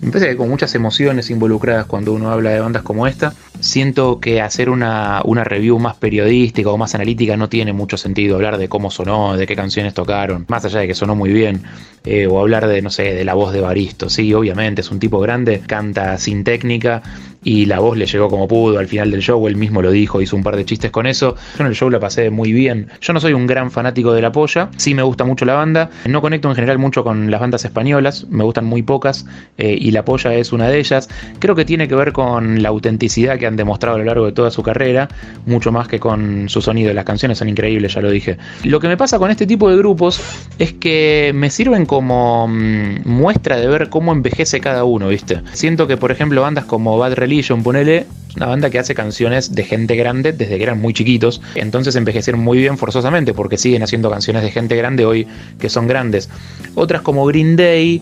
Me 0.00 0.10
parece 0.10 0.28
que 0.28 0.36
con 0.36 0.50
muchas 0.50 0.74
emociones 0.74 1.30
involucradas 1.30 1.86
cuando 1.86 2.12
uno 2.12 2.30
habla 2.30 2.50
de 2.50 2.60
bandas 2.60 2.82
como 2.82 3.06
esta. 3.06 3.32
Siento 3.60 4.20
que 4.20 4.42
hacer 4.42 4.68
una, 4.68 5.22
una, 5.24 5.44
review 5.44 5.78
más 5.78 5.96
periodística 5.96 6.68
o 6.68 6.76
más 6.76 6.94
analítica 6.94 7.38
no 7.38 7.48
tiene 7.48 7.72
mucho 7.72 7.96
sentido. 7.96 8.36
Hablar 8.36 8.58
de 8.58 8.68
cómo 8.68 8.90
sonó, 8.90 9.36
de 9.36 9.46
qué 9.46 9.56
canciones 9.56 9.94
tocaron, 9.94 10.44
más 10.48 10.64
allá 10.66 10.80
de 10.80 10.88
que 10.88 10.94
sonó 10.94 11.14
muy 11.14 11.32
bien. 11.32 11.62
Eh, 12.04 12.26
o 12.26 12.38
hablar 12.38 12.68
de, 12.68 12.82
no 12.82 12.90
sé, 12.90 13.14
de 13.14 13.24
la 13.24 13.32
voz 13.32 13.54
de 13.54 13.62
Baristo. 13.62 14.10
Sí, 14.10 14.34
obviamente, 14.34 14.82
es 14.82 14.90
un 14.90 14.98
tipo 14.98 15.20
grande, 15.20 15.62
canta 15.66 16.18
sin 16.18 16.44
técnica 16.44 17.02
y 17.44 17.66
la 17.66 17.78
voz 17.78 17.96
le 17.96 18.06
llegó 18.06 18.28
como 18.28 18.48
pudo 18.48 18.78
al 18.78 18.88
final 18.88 19.10
del 19.10 19.20
show, 19.20 19.46
él 19.46 19.56
mismo 19.56 19.82
lo 19.82 19.90
dijo, 19.90 20.20
hizo 20.20 20.34
un 20.34 20.42
par 20.42 20.56
de 20.56 20.64
chistes 20.64 20.90
con 20.90 21.06
eso. 21.06 21.36
Yo 21.56 21.64
en 21.64 21.66
el 21.66 21.74
show 21.74 21.90
la 21.90 22.00
pasé 22.00 22.30
muy 22.30 22.52
bien. 22.52 22.88
Yo 23.00 23.12
no 23.12 23.20
soy 23.20 23.34
un 23.34 23.46
gran 23.46 23.70
fanático 23.70 24.12
de 24.12 24.22
la 24.22 24.32
polla, 24.32 24.70
sí 24.76 24.94
me 24.94 25.02
gusta 25.02 25.24
mucho 25.24 25.44
la 25.44 25.54
banda, 25.54 25.90
no 26.06 26.22
conecto 26.22 26.48
en 26.48 26.54
general 26.54 26.78
mucho 26.78 27.04
con 27.04 27.30
las 27.30 27.40
bandas 27.40 27.64
españolas, 27.64 28.26
me 28.30 28.44
gustan 28.44 28.64
muy 28.64 28.82
pocas 28.82 29.26
eh, 29.58 29.76
y 29.78 29.90
la 29.90 30.04
polla 30.04 30.34
es 30.34 30.52
una 30.52 30.68
de 30.68 30.78
ellas. 30.78 31.08
Creo 31.38 31.54
que 31.54 31.64
tiene 31.64 31.86
que 31.86 31.94
ver 31.94 32.12
con 32.12 32.62
la 32.62 32.70
autenticidad 32.70 33.38
que 33.38 33.46
han 33.46 33.56
demostrado 33.56 33.96
a 33.96 33.98
lo 33.98 34.04
largo 34.06 34.26
de 34.26 34.32
toda 34.32 34.50
su 34.50 34.62
carrera, 34.62 35.08
mucho 35.44 35.70
más 35.70 35.86
que 35.86 36.00
con 36.00 36.48
su 36.48 36.62
sonido. 36.62 36.92
Las 36.94 37.04
canciones 37.04 37.38
son 37.38 37.50
increíbles, 37.50 37.94
ya 37.94 38.00
lo 38.00 38.10
dije. 38.10 38.38
Lo 38.64 38.80
que 38.80 38.88
me 38.88 38.96
pasa 38.96 39.18
con 39.18 39.30
este 39.30 39.46
tipo 39.46 39.70
de 39.70 39.76
grupos 39.76 40.20
es 40.58 40.72
que 40.72 41.32
me 41.34 41.50
sirven 41.50 41.84
como 41.84 42.48
mm, 42.48 43.06
muestra 43.06 43.58
de 43.58 43.66
ver 43.66 43.90
cómo 43.90 44.12
envejece 44.12 44.60
cada 44.60 44.84
uno, 44.84 45.08
¿viste? 45.08 45.42
Siento 45.52 45.86
que, 45.86 45.96
por 45.96 46.10
ejemplo, 46.10 46.40
bandas 46.40 46.64
como 46.64 46.96
Bad 46.96 47.14
Religion 47.14 47.33
Religion, 47.34 47.64
ponele, 47.64 48.06
una 48.36 48.46
banda 48.46 48.70
que 48.70 48.78
hace 48.78 48.94
canciones 48.94 49.56
de 49.56 49.64
gente 49.64 49.96
grande 49.96 50.32
desde 50.32 50.56
que 50.56 50.62
eran 50.62 50.80
muy 50.80 50.94
chiquitos, 50.94 51.42
entonces 51.56 51.96
envejecieron 51.96 52.40
muy 52.40 52.58
bien 52.58 52.78
forzosamente 52.78 53.34
porque 53.34 53.58
siguen 53.58 53.82
haciendo 53.82 54.08
canciones 54.08 54.44
de 54.44 54.52
gente 54.52 54.76
grande 54.76 55.04
hoy 55.04 55.26
que 55.58 55.68
son 55.68 55.88
grandes. 55.88 56.28
Otras 56.76 57.02
como 57.02 57.26
Green 57.26 57.56
Day, 57.56 58.00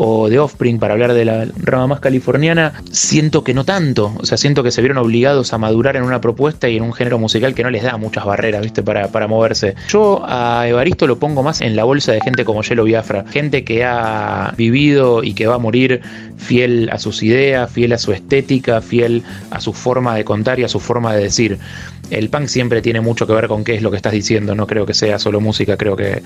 o 0.00 0.28
de 0.28 0.38
Offspring, 0.38 0.78
para 0.78 0.94
hablar 0.94 1.12
de 1.12 1.24
la 1.24 1.46
rama 1.56 1.88
más 1.88 2.00
californiana, 2.00 2.72
siento 2.92 3.42
que 3.42 3.52
no 3.52 3.64
tanto. 3.64 4.14
O 4.20 4.24
sea, 4.24 4.38
siento 4.38 4.62
que 4.62 4.70
se 4.70 4.80
vieron 4.80 4.96
obligados 4.98 5.52
a 5.52 5.58
madurar 5.58 5.96
en 5.96 6.04
una 6.04 6.20
propuesta 6.20 6.68
y 6.68 6.76
en 6.76 6.84
un 6.84 6.92
género 6.92 7.18
musical 7.18 7.52
que 7.52 7.64
no 7.64 7.70
les 7.70 7.82
da 7.82 7.96
muchas 7.96 8.24
barreras, 8.24 8.62
¿viste? 8.62 8.84
Para, 8.84 9.08
para 9.08 9.26
moverse. 9.26 9.74
Yo 9.88 10.22
a 10.24 10.68
Evaristo 10.68 11.08
lo 11.08 11.18
pongo 11.18 11.42
más 11.42 11.60
en 11.60 11.74
la 11.74 11.82
bolsa 11.82 12.12
de 12.12 12.20
gente 12.20 12.44
como 12.44 12.62
Yelo 12.62 12.84
Biafra. 12.84 13.24
Gente 13.28 13.64
que 13.64 13.84
ha 13.84 14.54
vivido 14.56 15.24
y 15.24 15.34
que 15.34 15.48
va 15.48 15.56
a 15.56 15.58
morir 15.58 16.00
fiel 16.36 16.90
a 16.92 16.98
sus 16.98 17.24
ideas, 17.24 17.68
fiel 17.68 17.92
a 17.92 17.98
su 17.98 18.12
estética, 18.12 18.80
fiel 18.80 19.24
a 19.50 19.60
su 19.60 19.72
forma 19.72 20.14
de 20.14 20.24
contar 20.24 20.60
y 20.60 20.64
a 20.64 20.68
su 20.68 20.78
forma 20.78 21.12
de 21.12 21.24
decir 21.24 21.58
el 22.10 22.28
punk 22.30 22.46
siempre 22.46 22.82
tiene 22.82 23.00
mucho 23.00 23.26
que 23.26 23.32
ver 23.32 23.48
con 23.48 23.64
qué 23.64 23.74
es 23.74 23.82
lo 23.82 23.90
que 23.90 23.96
estás 23.96 24.12
diciendo, 24.12 24.54
no 24.54 24.66
creo 24.66 24.86
que 24.86 24.94
sea 24.94 25.18
solo 25.18 25.40
música, 25.40 25.76
creo 25.76 25.96
que 25.96 26.22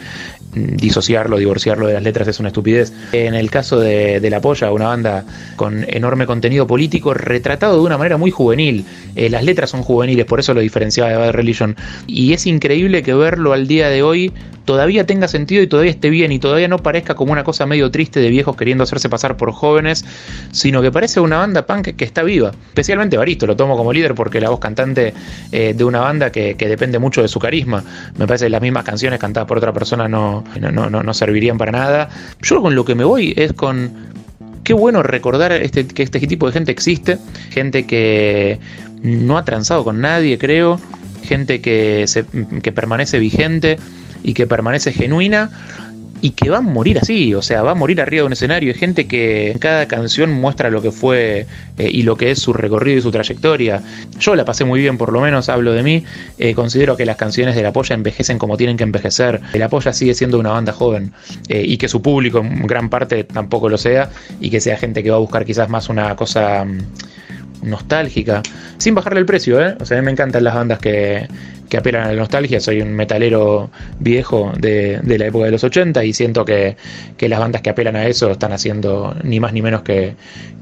mm, 0.55 0.77
disociarlo, 0.77 1.37
divorciarlo 1.37 1.87
de 1.87 1.95
las 1.95 2.03
letras 2.03 2.29
es 2.29 2.41
una 2.41 2.49
estupidez. 2.49 2.93
En 3.13 3.35
el 3.35 3.51
caso 3.51 3.81
de, 3.81 4.21
La 4.31 4.41
Polla, 4.41 4.73
una 4.73 4.89
banda 4.89 5.25
con 5.57 5.85
enorme 5.89 6.27
contenido 6.27 6.67
político, 6.67 7.15
retratado 7.15 7.77
de 7.77 7.83
una 7.83 7.99
manera 7.99 8.17
muy 8.17 8.31
juvenil, 8.31 8.85
eh, 9.17 9.29
las 9.29 9.45
letras 9.45 9.71
son 9.71 9.83
juveniles, 9.83 10.27
por 10.27 10.41
eso 10.41 10.55
lo 10.55 10.61
diferenciaba 10.61 11.11
de 11.11 11.17
Bad 11.17 11.33
Religion, 11.33 11.77
y 12.07 12.33
es 12.33 12.47
increíble 12.47 13.03
que 13.03 13.15
verlo 13.15 13.53
al 13.53 13.67
día 13.67 13.89
de 13.89 14.03
hoy 14.03 14.33
todavía 14.65 15.07
tenga 15.07 15.29
sentido 15.29 15.63
y 15.63 15.67
todavía 15.67 15.91
esté 15.91 16.11
bien 16.11 16.33
y 16.33 16.39
todavía 16.39 16.69
no 16.69 16.79
parezca 16.79 17.15
como 17.15 17.33
una 17.33 17.45
cosa 17.45 17.67
medio 17.67 17.91
triste 17.91 18.21
de 18.21 18.29
viejos 18.29 18.57
queriendo 18.57 18.85
hacerse 18.85 19.09
pasar 19.09 19.37
por 19.37 19.53
jóvenes, 19.53 20.05
sino 20.53 20.83
que 20.83 20.91
parece 20.91 21.21
una 21.21 21.39
banda 21.39 21.67
punk 21.67 21.97
que 21.97 22.05
está 22.05 22.23
viva. 22.23 22.53
Especialmente 22.69 23.17
Baristo, 23.17 23.47
lo 23.47 23.57
tomo 23.57 23.77
como 23.77 23.93
líder 23.93 24.15
porque 24.15 24.41
la 24.41 24.51
voz 24.51 24.61
cantante 24.61 25.15
eh, 25.51 25.75
de 25.77 25.85
una 25.85 26.01
banda 26.01 26.31
que, 26.31 26.55
depende 26.55 26.99
mucho 26.99 27.23
de 27.23 27.29
su 27.29 27.39
carisma. 27.39 27.83
Me 28.17 28.27
parece 28.27 28.47
que 28.47 28.51
las 28.51 28.63
mismas 28.63 28.85
canciones 28.85 29.19
cantadas 29.19 29.49
por 29.49 29.59
otra 29.59 29.73
persona 29.73 30.09
no, 30.09 30.45
no, 30.61 30.91
no, 30.91 31.03
no 31.03 31.15
servirían 31.15 31.59
para 31.59 31.73
nada. 31.73 32.09
Yo 32.41 32.63
con 32.63 32.75
lo 32.75 32.85
que 32.85 32.95
me 32.95 33.05
voy 33.05 33.35
es 33.37 33.53
con 33.53 34.13
qué 34.65 34.75
bueno 34.75 35.03
recordar 35.03 35.53
este, 35.53 35.87
que 35.87 36.03
este 36.03 36.21
tipo 36.21 36.47
de 36.47 36.53
gente 36.53 36.73
existe, 36.73 37.19
gente 37.51 37.87
que 37.87 38.59
no 39.03 39.37
ha 39.37 39.45
transado 39.45 39.85
con 39.85 40.01
nadie, 40.01 40.39
creo, 40.39 40.81
gente 41.25 41.61
que, 41.61 42.07
se, 42.07 42.25
que 42.63 42.73
permanece 42.73 43.19
vigente 43.19 43.79
y 44.23 44.35
que 44.35 44.47
permanece 44.47 44.93
genuina 44.93 45.51
y 46.23 46.31
que 46.31 46.49
va 46.49 46.59
a 46.59 46.61
morir 46.61 47.01
así, 47.01 47.35
o 47.35 47.43
sea, 47.43 47.63
va 47.63 47.73
a 47.73 47.75
morir 47.75 48.01
arriba 48.01 48.23
de 48.23 48.27
un 48.29 48.33
escenario. 48.33 48.73
Hay 48.73 48.79
gente 48.79 49.09
que 49.09 49.51
en 49.51 49.59
cada 49.59 49.89
canción 49.89 50.31
muestra 50.31 50.71
lo 50.71 50.81
que 50.81 50.93
fue 50.93 51.47
eh, 51.79 51.91
y 51.93 52.05
lo 52.05 52.17
que 52.17 52.31
es 52.31 52.39
su 52.39 52.53
recorrido 52.53 52.99
y 52.99 53.03
su 53.03 53.11
trayectoria. 53.11 53.83
Yo 54.21 54.37
la 54.37 54.45
pasé 54.45 54.65
muy 54.65 54.81
bien, 54.81 54.99
por 54.99 55.13
lo 55.13 55.21
menos 55.21 55.49
hablo 55.49 55.73
de 55.73 55.83
mí. 55.83 56.05
Eh, 56.39 56.55
considero 56.55 56.97
que 56.97 57.05
las 57.05 57.17
canciones 57.17 57.57
de 57.57 57.63
La 57.65 57.73
Polla 57.73 57.97
envejecen 57.97 58.39
como 58.39 58.57
tienen 58.57 58.77
que 58.77 58.85
envejecer. 58.85 59.41
La 59.55 59.69
Polla 59.69 59.93
sigue 59.93 60.15
siendo 60.15 60.39
una 60.39 60.51
banda 60.51 60.73
joven 60.73 61.13
eh, 61.49 61.65
y 61.67 61.77
que 61.77 61.89
su 61.89 62.01
público 62.01 62.39
en 62.39 62.69
gran 62.69 62.89
parte 62.89 63.25
tampoco 63.25 63.69
lo 63.69 63.77
sea 63.77 64.09
y 64.41 64.49
que 64.49 64.61
sea 64.61 64.77
gente 64.77 65.03
que 65.03 65.11
va 65.11 65.17
a 65.17 65.21
buscar 65.21 65.45
quizás 65.45 65.69
más 65.69 65.89
una 65.89 66.15
cosa 66.15 66.65
mm, 66.65 67.69
nostálgica, 67.69 68.43
sin 68.79 68.95
bajarle 68.95 69.19
el 69.19 69.27
precio, 69.27 69.61
¿eh? 69.61 69.77
O 69.81 69.85
sea, 69.85 69.99
a 69.99 70.01
mí 70.01 70.05
me 70.05 70.13
encantan 70.13 70.45
las 70.45 70.55
bandas 70.55 70.79
que, 70.79 71.27
que 71.73 71.79
apelan 71.79 72.03
a 72.03 72.09
la 72.09 72.19
nostalgia. 72.19 72.61
Soy 72.61 72.83
un 72.83 72.93
metalero 72.93 73.71
viejo 73.99 74.53
de, 74.59 75.01
la 75.03 75.25
época 75.25 75.47
de 75.47 75.53
los 75.53 75.65
80 75.65 76.05
y 76.05 76.13
siento 76.13 76.45
que, 76.45 76.77
las 77.19 77.41
bandas 77.41 77.63
que 77.63 77.71
apelan 77.71 77.97
a 77.97 78.07
eso 78.07 78.31
están 78.31 78.53
haciendo 78.53 79.17
ni 79.23 79.41
más 79.41 79.55
ni 79.55 79.63
menos 79.63 79.81
que, 79.81 80.15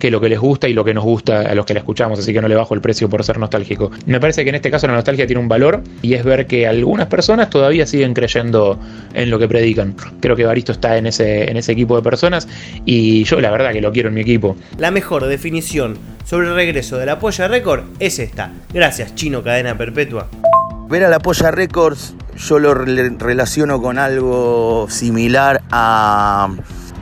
lo 0.02 0.21
que 0.21 0.29
les 0.29 0.38
gusta 0.38 0.69
y 0.69 0.73
lo 0.73 0.85
que 0.85 0.95
nos 0.95 1.02
gusta 1.02 1.40
a 1.40 1.55
los 1.57 1.67
que 1.67 1.75
la 1.75 1.81
escuchamos, 1.81 2.21
así 2.21 2.33
que 2.33 2.40
no 2.40 2.47
le 2.47 2.55
bajo 2.55 2.75
el 2.75 2.81
precio 2.81 3.09
por 3.09 3.25
ser 3.25 3.40
nostálgico. 3.40 3.90
Me 4.07 4.21
parece 4.21 4.45
que 4.45 4.50
en 4.50 4.55
este 4.55 4.71
caso 4.71 4.87
la 4.87 4.93
nostalgia 4.93 5.26
tiene 5.26 5.43
un 5.43 5.49
valor 5.49 5.83
y 6.00 6.14
es 6.14 6.23
ver 6.23 6.47
que 6.47 6.69
algunas 6.69 7.09
personas 7.09 7.50
todavía 7.50 7.87
siguen 7.87 8.14
creyendo 8.14 8.79
en 9.12 9.31
lo 9.31 9.40
que 9.40 9.49
predican. 9.49 9.97
Creo 10.21 10.37
que 10.37 10.45
Baristo 10.45 10.71
está 10.71 10.97
en 10.97 11.07
ese, 11.07 11.50
equipo 11.73 11.97
de 11.97 12.02
personas 12.02 12.47
y 12.85 13.25
yo 13.25 13.40
la 13.40 13.50
verdad 13.50 13.73
que 13.73 13.81
lo 13.81 13.90
quiero 13.90 14.11
en 14.11 14.14
mi 14.14 14.21
equipo. 14.21 14.57
La 14.79 14.93
mejor 14.93 15.26
definición 15.26 15.99
sobre 16.25 16.47
el 16.47 16.55
regreso 16.55 16.99
de 16.99 17.07
la 17.07 17.19
Polla 17.19 17.49
Record 17.49 17.83
es 17.99 18.21
esta. 18.21 18.52
Gracias, 18.73 19.17
Chino 19.17 19.43
Cadena 19.43 19.76
Perpetua. 19.76 20.29
Ver 20.90 21.04
a 21.04 21.09
la 21.09 21.20
Polla 21.20 21.52
Records 21.52 22.14
yo 22.37 22.59
lo 22.59 22.75
relaciono 22.75 23.80
con 23.80 23.97
algo 23.97 24.88
similar 24.90 25.62
a 25.70 26.49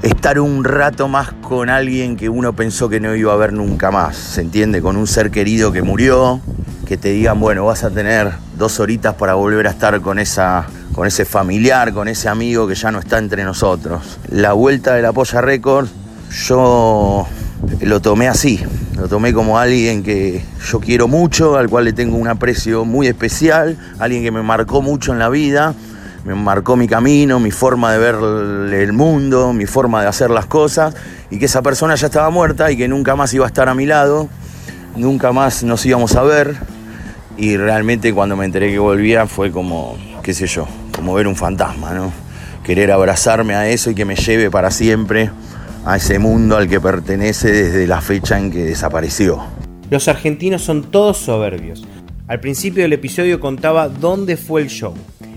estar 0.03 0.41
un 0.41 0.63
rato 0.63 1.09
más 1.09 1.33
con 1.33 1.71
alguien 1.71 2.19
que 2.19 2.29
uno 2.29 2.53
pensó 2.53 2.91
que 2.91 3.01
no 3.01 3.15
iba 3.15 3.33
a 3.33 3.37
ver 3.37 3.55
nunca 3.55 3.91
más, 3.91 4.15
¿se 4.15 4.43
entiende? 4.43 4.83
Con 4.83 4.99
un 4.99 5.07
ser 5.07 5.31
querido 5.31 5.73
que 5.73 5.81
murió, 5.81 6.43
que 6.87 6.99
te 6.99 7.13
digan, 7.13 7.41
bueno, 7.41 7.65
vas 7.65 7.83
a 7.83 7.89
tener 7.89 8.31
dos 8.59 8.79
horitas 8.79 9.15
para 9.15 9.33
volver 9.33 9.67
a 9.67 9.71
estar 9.71 9.99
con 10.03 10.19
esa 10.19 10.67
con 10.95 11.07
ese 11.07 11.25
familiar, 11.25 11.95
con 11.95 12.09
ese 12.09 12.29
amigo 12.29 12.69
que 12.69 12.75
ya 12.75 12.91
no 12.91 12.99
está 12.99 13.17
entre 13.17 13.43
nosotros. 13.43 14.19
La 14.31 14.53
vuelta 14.53 14.97
de 14.97 15.01
la 15.01 15.15
Polla 15.15 15.41
Records 15.41 15.91
yo 16.47 17.27
lo 17.81 18.01
tomé 18.03 18.29
así, 18.29 18.61
lo 18.99 19.09
tomé 19.09 19.33
como 19.33 19.59
alguien 19.59 20.03
que 20.03 20.43
yo 20.69 20.81
quiero 20.81 21.07
mucho, 21.07 21.57
al 21.57 21.69
cual 21.69 21.85
le 21.85 21.93
tengo 21.93 22.17
un 22.17 22.27
aprecio 22.27 22.85
muy 22.85 23.07
especial, 23.07 23.77
alguien 24.01 24.25
que 24.25 24.33
me 24.33 24.43
marcó 24.43 24.83
mucho 24.83 25.13
en 25.13 25.21
la 25.21 25.29
vida, 25.29 25.75
me 26.25 26.35
marcó 26.35 26.75
mi 26.75 26.89
camino, 26.89 27.39
mi 27.39 27.53
forma 27.53 27.93
de 27.93 27.99
ver 27.99 28.17
el 28.75 28.93
mundo, 28.93 29.53
mi 29.53 29.67
forma 29.67 30.03
de 30.03 30.09
hacer 30.09 30.31
las 30.31 30.47
cosas, 30.47 30.95
y 31.31 31.39
que 31.39 31.45
esa 31.45 31.63
persona 31.63 31.95
ya 31.95 32.07
estaba 32.07 32.29
muerta 32.31 32.73
y 32.73 32.77
que 32.77 32.89
nunca 32.89 33.15
más 33.15 33.33
iba 33.35 33.45
a 33.45 33.49
estar 33.49 33.69
a 33.69 33.75
mi 33.75 33.87
lado, 33.87 34.29
nunca 34.97 35.31
más 35.31 35.63
nos 35.63 35.87
íbamos 35.87 36.17
a 36.17 36.23
ver, 36.23 36.57
y 37.37 37.57
realmente 37.57 38.13
cuando 38.13 38.37
me 38.37 38.47
enteré 38.47 38.73
que 38.73 38.81
volvía 38.81 39.29
fue 39.29 39.53
como, 39.53 39.97
qué 40.25 40.35
sé 40.35 40.49
yo, 40.49 40.67
como 40.93 41.15
ver 41.15 41.29
un 41.29 41.37
fantasma, 41.37 41.95
¿no? 41.95 42.13
Querer 42.65 42.91
abrazarme 42.91 43.55
a 43.55 43.69
eso 43.69 43.91
y 43.91 43.95
que 43.95 44.05
me 44.05 44.17
lleve 44.17 44.51
para 44.51 44.73
siempre 44.73 45.31
a 45.89 45.97
ese 45.97 46.19
mundo 46.19 46.59
al 46.59 46.69
que 46.69 46.83
pertenece 46.83 47.51
desde 47.51 47.87
la 47.87 48.03
fecha 48.03 48.39
en 48.39 48.51
que 48.51 48.63
desapareció. 48.63 49.43
Los 49.89 50.07
argentinos 50.07 50.61
son 50.61 50.83
todos 50.83 51.17
soberbios. 51.17 51.83
Al 52.27 52.41
principio 52.41 52.83
del 52.83 52.93
episodio 52.93 53.41
contaba 53.41 53.89
dónde 53.89 54.37
fue 54.37 54.61
el 54.61 54.69
show. 54.69 54.93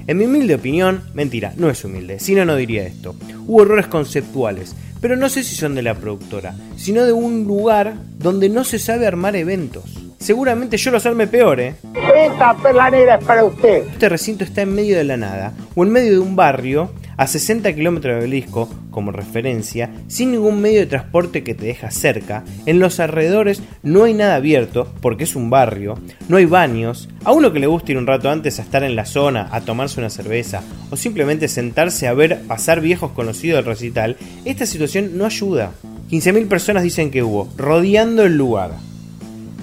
En 0.08 0.18
mi 0.18 0.26
humilde 0.26 0.56
opinión, 0.56 1.04
mentira, 1.14 1.54
no 1.56 1.70
es 1.70 1.86
humilde, 1.86 2.20
si 2.20 2.36
no, 2.36 2.44
no 2.44 2.58
diría 2.58 2.84
esto. 2.84 3.16
Hubo 3.48 3.62
errores 3.62 3.88
conceptuales, 3.88 4.76
pero 5.00 5.16
no 5.16 5.30
sé 5.30 5.46
si 5.46 5.56
son 5.56 5.74
de 5.74 5.84
la 5.84 5.96
productora, 5.96 6.54
sino 6.76 7.06
de 7.06 7.14
un 7.14 7.46
lugar 7.46 7.94
donde 8.18 8.50
no 8.50 8.66
se 8.66 8.78
sabe 8.78 9.08
armar 9.08 9.38
eventos. 9.38 9.86
Seguramente 10.20 10.76
yo 10.76 10.92
los 10.92 11.06
arme 11.06 11.28
peor, 11.28 11.62
¿eh? 11.62 11.76
Esta 12.14 12.58
perlanera 12.58 13.16
es 13.16 13.24
para 13.24 13.46
usted. 13.46 13.88
Este 13.88 14.10
recinto 14.10 14.44
está 14.44 14.64
en 14.64 14.76
medio 14.76 14.98
de 14.98 15.06
la 15.06 15.16
nada, 15.16 15.54
o 15.76 15.84
en 15.86 15.92
medio 15.92 16.12
de 16.12 16.20
un 16.20 16.36
barrio 16.36 16.92
a 17.22 17.28
60 17.28 17.76
kilómetros 17.76 18.16
de 18.16 18.22
Obelisco, 18.22 18.68
como 18.90 19.12
referencia, 19.12 19.92
sin 20.08 20.32
ningún 20.32 20.60
medio 20.60 20.80
de 20.80 20.88
transporte 20.88 21.44
que 21.44 21.54
te 21.54 21.66
deja 21.66 21.92
cerca, 21.92 22.44
en 22.66 22.80
los 22.80 23.00
alrededores 23.00 23.62
no 23.84 24.06
hay 24.06 24.16
nada 24.16 24.34
abierto, 24.34 24.92
porque 25.02 25.26
es 25.26 25.36
un 25.36 25.52
barrio, 25.52 26.00
no 26.30 26.38
hay 26.38 26.46
baños, 26.46 27.10
a 27.24 27.32
uno 27.32 27.54
que 27.54 27.60
le 27.60 27.68
gusta 27.68 27.92
ir 27.92 28.00
un 28.00 28.08
rato 28.08 28.32
antes 28.32 28.58
a 28.58 28.64
estar 28.64 28.84
en 28.84 28.96
la 28.96 29.06
zona, 29.06 29.50
a 29.52 29.62
tomarse 29.62 30.00
una 30.00 30.10
cerveza, 30.10 30.64
o 30.90 30.98
simplemente 30.98 31.48
sentarse 31.48 32.08
a 32.08 32.16
ver 32.16 32.42
pasar 32.48 32.82
viejos 32.82 33.12
conocidos 33.12 33.58
del 33.58 33.72
recital, 33.72 34.18
esta 34.44 34.66
situación 34.66 35.16
no 35.16 35.28
ayuda. 35.28 35.74
15.000 36.10 36.48
personas 36.48 36.82
dicen 36.82 37.12
que 37.12 37.22
hubo, 37.22 37.54
rodeando 37.56 38.24
el 38.24 38.36
lugar, 38.36 38.72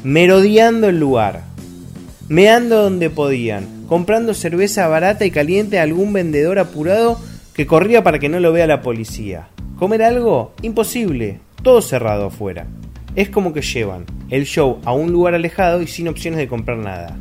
merodeando 0.05 0.91
el 0.91 1.01
lugar, 1.01 1.43
meando 2.29 2.85
donde 2.85 3.11
podían, 3.11 3.67
comprando 3.89 4.33
cerveza 4.33 4.87
barata 4.87 5.25
y 5.25 5.33
caliente 5.33 5.81
a 5.81 5.83
algún 5.83 6.13
vendedor 6.13 6.61
apurado 6.61 7.19
que 7.59 7.67
corría 7.67 8.05
para 8.05 8.21
que 8.21 8.29
no 8.29 8.39
lo 8.39 8.53
vea 8.53 8.69
la 8.69 8.83
policía. 8.83 9.49
¿Comer 9.81 10.05
algo? 10.05 10.55
Imposible, 10.63 11.41
todo 11.65 11.83
cerrado 11.83 12.27
afuera. 12.27 12.69
Es 13.17 13.31
como 13.31 13.53
que 13.53 13.63
llevan 13.63 14.05
el 14.31 14.45
show 14.45 14.79
a 14.85 14.93
un 14.93 15.11
lugar 15.11 15.35
alejado 15.35 15.83
y 15.83 15.89
sin 15.89 16.07
opciones 16.07 16.39
de 16.39 16.47
comprar 16.47 16.79
nada. 16.79 17.17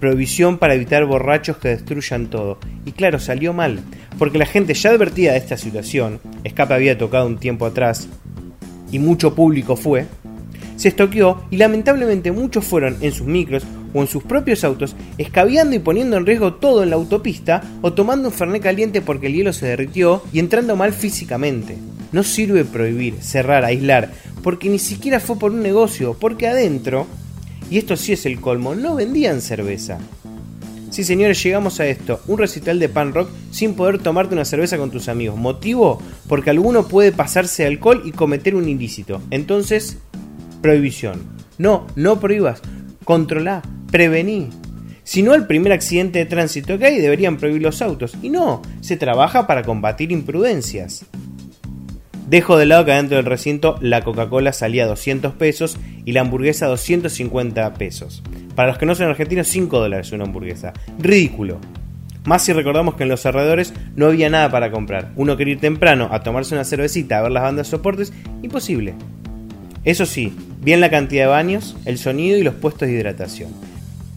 Prohibición 0.00 0.58
para 0.58 0.74
evitar 0.74 1.04
borrachos 1.04 1.58
que 1.58 1.68
destruyan 1.68 2.26
todo. 2.26 2.58
Y 2.84 2.90
claro, 2.90 3.20
salió 3.20 3.52
mal, 3.52 3.78
porque 4.18 4.36
la 4.36 4.46
gente 4.46 4.74
ya 4.74 4.90
advertida 4.90 5.30
de 5.30 5.38
esta 5.38 5.56
situación, 5.56 6.18
Escape 6.42 6.74
había 6.74 6.98
tocado 6.98 7.28
un 7.28 7.38
tiempo 7.38 7.64
atrás, 7.64 8.08
y 8.90 8.98
mucho 8.98 9.36
público 9.36 9.76
fue, 9.76 10.06
se 10.74 10.88
estoqueó 10.88 11.44
y 11.52 11.58
lamentablemente 11.58 12.32
muchos 12.32 12.64
fueron 12.64 12.96
en 13.00 13.12
sus 13.12 13.28
micros 13.28 13.62
o 13.94 14.00
en 14.00 14.08
sus 14.08 14.22
propios 14.22 14.64
autos, 14.64 14.96
escabeando 15.18 15.76
y 15.76 15.80
poniendo 15.80 16.16
en 16.16 16.26
riesgo 16.26 16.54
todo 16.54 16.82
en 16.82 16.90
la 16.90 16.96
autopista 16.96 17.62
o 17.82 17.92
tomando 17.92 18.28
un 18.28 18.34
fernet 18.34 18.62
caliente 18.62 19.02
porque 19.02 19.26
el 19.26 19.34
hielo 19.34 19.52
se 19.52 19.66
derritió 19.66 20.22
y 20.32 20.38
entrando 20.38 20.76
mal 20.76 20.92
físicamente. 20.92 21.76
No 22.12 22.22
sirve 22.22 22.64
prohibir, 22.64 23.16
cerrar, 23.22 23.64
aislar, 23.64 24.12
porque 24.42 24.68
ni 24.68 24.78
siquiera 24.78 25.20
fue 25.20 25.38
por 25.38 25.52
un 25.52 25.62
negocio, 25.62 26.16
porque 26.18 26.46
adentro, 26.46 27.06
y 27.70 27.78
esto 27.78 27.96
sí 27.96 28.12
es 28.12 28.26
el 28.26 28.40
colmo, 28.40 28.74
no 28.74 28.94
vendían 28.96 29.40
cerveza. 29.40 29.98
Sí, 30.92 31.04
señores, 31.04 31.42
llegamos 31.42 31.80
a 31.80 31.86
esto. 31.86 32.20
Un 32.26 32.36
recital 32.36 32.78
de 32.78 32.90
pan 32.90 33.14
rock 33.14 33.30
sin 33.50 33.72
poder 33.72 33.98
tomarte 33.98 34.34
una 34.34 34.44
cerveza 34.44 34.76
con 34.76 34.90
tus 34.90 35.08
amigos. 35.08 35.38
¿Motivo? 35.38 36.02
Porque 36.28 36.50
alguno 36.50 36.86
puede 36.86 37.12
pasarse 37.12 37.64
alcohol 37.64 38.02
y 38.04 38.12
cometer 38.12 38.54
un 38.54 38.68
ilícito. 38.68 39.22
Entonces, 39.30 39.96
prohibición. 40.60 41.22
No, 41.56 41.86
no 41.96 42.20
prohíbas. 42.20 42.60
Controla, 43.04 43.62
prevení. 43.92 44.48
Si 45.04 45.22
no, 45.22 45.34
el 45.34 45.46
primer 45.46 45.72
accidente 45.72 46.18
de 46.18 46.26
tránsito 46.26 46.78
que 46.78 46.86
hay 46.86 46.98
deberían 46.98 47.36
prohibir 47.36 47.62
los 47.62 47.82
autos. 47.82 48.16
Y 48.22 48.30
no, 48.30 48.62
se 48.80 48.96
trabaja 48.96 49.46
para 49.46 49.62
combatir 49.62 50.10
imprudencias. 50.10 51.06
Dejo 52.28 52.56
de 52.56 52.66
lado 52.66 52.84
que 52.84 52.92
dentro 52.92 53.18
del 53.18 53.26
recinto 53.26 53.76
la 53.80 54.02
Coca-Cola 54.02 54.52
salía 54.52 54.84
a 54.84 54.88
200 54.88 55.34
pesos 55.34 55.76
y 56.04 56.12
la 56.12 56.22
hamburguesa 56.22 56.66
a 56.66 56.70
250 56.70 57.74
pesos. 57.74 58.22
Para 58.54 58.68
los 58.68 58.78
que 58.78 58.86
no 58.86 58.94
son 58.94 59.08
argentinos, 59.08 59.48
5 59.48 59.78
dólares 59.78 60.12
una 60.12 60.24
hamburguesa. 60.24 60.72
Ridículo. 60.98 61.58
Más 62.24 62.44
si 62.44 62.52
recordamos 62.52 62.94
que 62.94 63.02
en 63.02 63.08
los 63.08 63.26
alrededores 63.26 63.74
no 63.96 64.06
había 64.06 64.30
nada 64.30 64.50
para 64.50 64.70
comprar. 64.70 65.10
Uno 65.16 65.36
quería 65.36 65.54
ir 65.54 65.60
temprano 65.60 66.08
a 66.12 66.22
tomarse 66.22 66.54
una 66.54 66.64
cervecita, 66.64 67.18
a 67.18 67.22
ver 67.22 67.32
las 67.32 67.42
bandas 67.42 67.68
soportes, 67.68 68.12
imposible. 68.42 68.94
Eso 69.84 70.06
sí, 70.06 70.32
bien 70.60 70.80
la 70.80 70.90
cantidad 70.90 71.24
de 71.24 71.30
baños, 71.30 71.76
el 71.84 71.98
sonido 71.98 72.38
y 72.38 72.44
los 72.44 72.54
puestos 72.54 72.88
de 72.88 72.94
hidratación. 72.94 73.50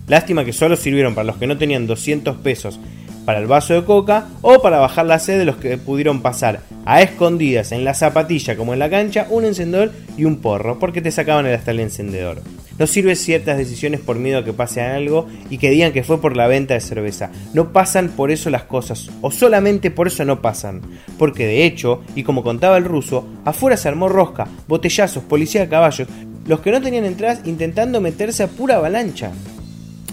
Lástima 0.08 0.46
que 0.46 0.54
solo 0.54 0.76
sirvieron 0.76 1.16
para 1.16 1.26
los 1.26 1.38
que 1.38 1.48
no 1.48 1.58
tenían 1.58 1.88
200 1.88 2.38
pesos 2.38 2.80
para 3.26 3.40
el 3.40 3.48
vaso 3.48 3.74
de 3.74 3.84
coca 3.84 4.28
o 4.42 4.62
para 4.62 4.78
bajar 4.78 5.06
la 5.06 5.20
sed 5.20 5.40
de 5.40 5.46
los 5.46 5.58
que 5.58 5.78
pudieron 5.78 6.22
pasar 6.22 6.62
a 6.86 7.02
escondidas 7.02 7.72
en 7.72 7.84
la 7.84 7.96
zapatilla 7.96 8.56
como 8.56 8.74
en 8.74 8.80
la 8.80 8.90
cancha 8.90 9.28
un 9.30 9.46
encendedor 9.46 9.92
y 10.16 10.26
un 10.26 10.38
porro 10.38 10.80
porque 10.80 11.02
te 11.02 11.12
sacaban 11.12 11.48
hasta 11.48 11.72
el 11.72 11.80
encendedor. 11.80 12.42
No 12.78 12.88
sirve 12.88 13.16
ciertas 13.16 13.58
decisiones 13.58 14.02
por 14.02 14.18
miedo 14.18 14.40
a 14.40 14.46
que 14.46 14.54
pase 14.54 14.82
algo 14.82 15.28
y 15.50 15.58
que 15.58 15.70
digan 15.70 15.94
que 15.94 16.04
fue 16.04 16.22
por 16.22 16.36
la 16.36 16.48
venta 16.48 16.74
de 16.74 16.82
cerveza. 16.82 17.32
No 17.54 17.72
pasan 17.72 18.10
por 18.10 18.32
eso 18.32 18.50
las 18.50 18.64
cosas, 18.64 19.10
o 19.22 19.32
solamente 19.32 19.92
por 19.92 20.08
eso 20.08 20.26
no 20.26 20.42
pasan. 20.42 20.82
Porque 21.18 21.48
de 21.48 21.66
hecho, 21.66 22.04
y 22.16 22.24
como 22.24 22.44
contaba 22.44 22.78
el 22.78 22.84
ruso, 22.84 23.26
afuera 23.46 23.78
se 23.78 23.88
armó 23.88 24.10
rosca, 24.10 24.50
botellazos, 24.68 25.24
policía 25.24 25.62
de 25.62 25.70
caballos, 25.70 26.10
los 26.46 26.60
que 26.60 26.72
no 26.72 26.82
tenían 26.82 27.06
entradas 27.06 27.42
intentando 27.46 28.02
meterse 28.02 28.44
a 28.44 28.48
pura 28.48 28.76
avalancha. 28.76 29.32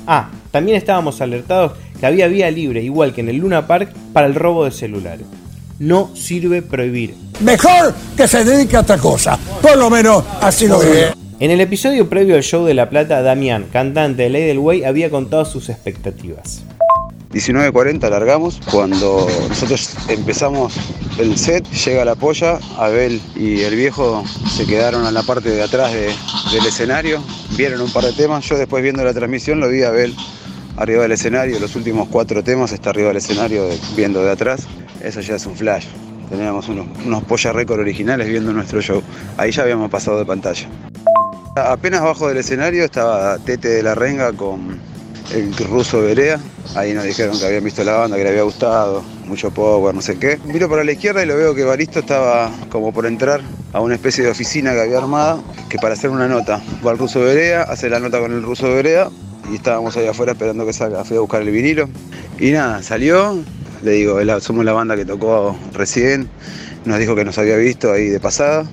Ah, 0.07 0.31
también 0.51 0.77
estábamos 0.77 1.21
alertados 1.21 1.73
que 1.99 2.07
había 2.07 2.29
vía 2.29 2.51
libre, 2.51 2.83
igual 2.83 3.15
que 3.15 3.21
en 3.21 3.29
el 3.29 3.37
Luna 3.37 3.67
Park, 3.67 3.93
para 4.13 4.27
el 4.27 4.35
robo 4.35 4.65
de 4.65 4.71
celulares. 4.71 5.27
No 5.79 6.11
sirve 6.15 6.63
prohibir. 6.63 7.15
Mejor 7.41 7.95
que 8.17 8.29
se 8.29 8.45
dedique 8.45 8.77
a 8.77 8.81
otra 8.81 8.99
cosa. 8.99 9.39
Por 9.61 9.77
lo 9.77 9.91
menos 9.91 10.25
así 10.41 10.67
lo 10.69 10.79
veo. 10.79 11.13
En 11.41 11.51
el 11.51 11.61
episodio 11.61 12.09
previo 12.09 12.37
al 12.37 12.45
show 12.45 12.65
de 12.65 12.75
La 12.75 12.89
Plata, 12.89 13.21
Damián, 13.21 13.67
cantante 13.73 14.23
de 14.23 14.31
Ley 14.31 14.45
del 14.45 14.59
Way, 14.59 14.85
había 14.85 15.11
contado 15.11 15.45
sus 15.45 15.71
expectativas. 15.71 16.63
19.40 17.33 18.11
largamos. 18.11 18.61
Cuando 18.71 19.27
nosotros 19.49 19.91
empezamos 20.09 20.75
el 21.19 21.37
set, 21.39 21.67
llega 21.71 22.05
la 22.05 22.15
polla, 22.15 22.59
Abel 22.79 23.21
y 23.35 23.61
el 23.63 23.75
viejo 23.75 24.25
se 24.55 24.67
quedaron 24.67 25.07
en 25.07 25.15
la 25.15 25.23
parte 25.23 25.51
de 25.51 25.63
atrás 25.63 25.93
de- 25.93 26.13
del 26.53 26.67
escenario, 26.67 27.23
vieron 27.57 27.81
un 27.81 27.91
par 27.93 28.05
de 28.05 28.13
temas, 28.13 28.45
yo 28.49 28.57
después 28.59 28.83
viendo 28.83 29.03
la 29.05 29.15
transmisión 29.15 29.61
lo 29.61 29.69
vi 29.69 29.83
a 29.83 29.89
Abel 29.89 30.15
arriba 30.77 31.03
del 31.03 31.13
escenario, 31.13 31.59
los 31.61 31.77
últimos 31.77 32.09
cuatro 32.09 32.43
temas 32.43 32.73
está 32.73 32.91
arriba 32.91 33.09
del 33.09 33.19
escenario 33.19 33.69
viendo 33.97 34.23
de 34.23 34.31
atrás, 34.31 34.67
eso 35.03 35.21
ya 35.21 35.37
es 35.37 35.47
un 35.47 35.57
flash. 35.57 35.87
Teníamos 36.31 36.69
unos, 36.69 36.87
unos 37.05 37.23
polla 37.25 37.53
récord 37.53 37.81
originales 37.81 38.27
viendo 38.27 38.53
nuestro 38.55 38.81
show. 38.81 39.03
Ahí 39.37 39.51
ya 39.53 39.63
habíamos 39.65 39.91
pasado 39.91 40.19
de 40.19 40.25
pantalla. 40.25 40.67
Apenas 41.57 42.01
abajo 42.01 42.29
del 42.29 42.39
escenario 42.39 42.85
estaba 42.85 43.37
Tete 43.39 43.69
de 43.69 43.83
la 43.83 43.95
Renga 43.95 44.33
con 44.33 44.81
el 45.35 45.55
ruso 45.69 46.01
Berea. 46.01 46.39
Ahí 46.75 46.93
nos 46.95 47.05
dijeron 47.05 47.39
que 47.39 47.47
habían 47.47 47.65
visto 47.65 47.85
la 47.85 47.93
banda, 47.93 48.17
que 48.17 48.23
le 48.25 48.31
había 48.31 48.43
gustado, 48.43 49.03
mucho 49.27 49.51
power, 49.51 49.95
no 49.95 50.01
sé 50.01 50.19
qué. 50.19 50.39
Miro 50.45 50.69
para 50.69 50.85
la 50.85 50.93
izquierda 50.93 51.23
y 51.23 51.27
lo 51.27 51.37
veo 51.37 51.55
que 51.55 51.65
Baristo 51.65 52.01
estaba 52.01 52.51
como 52.71 52.93
por 52.93 53.07
entrar 53.07 53.41
a 53.73 53.81
una 53.81 53.95
especie 53.95 54.25
de 54.25 54.31
oficina 54.31 54.73
que 54.73 54.81
había 54.81 54.99
armada, 54.99 55.43
que 55.69 55.79
para 55.79 55.95
hacer 55.95 56.11
una 56.11 56.29
nota. 56.29 56.61
Va 56.87 56.93
el 56.93 56.99
ruso 56.99 57.21
Berea, 57.21 57.63
hace 57.63 57.89
la 57.91 57.99
nota 58.01 58.21
con 58.21 58.33
el 58.33 58.43
ruso 58.43 58.69
Berea 58.73 59.09
y 59.51 59.57
estábamos 59.57 59.97
ahí 59.97 60.07
afuera 60.07 60.33
esperando 60.33 60.65
que 60.67 60.73
salga. 60.73 61.05
Fui 61.05 61.17
a 61.17 61.21
buscar 61.21 61.43
el 61.43 61.51
vinilo 61.51 61.89
y 62.39 62.51
nada, 62.53 62.83
salió. 62.83 63.39
Le 63.83 63.91
digo, 63.93 64.21
"Es 64.21 64.27
la- 64.27 64.41
somos 64.41 64.65
la 64.65 64.73
banda 64.73 64.97
que 64.97 65.05
tocó 65.05 65.57
recién. 65.73 66.29
Nos 66.85 66.99
dijo 66.99 67.15
que 67.15 67.25
nos 67.25 67.37
había 67.39 67.57
visto 67.57 67.93
ahí 67.93 68.09
de 68.09 68.21
pasada. 68.21 68.65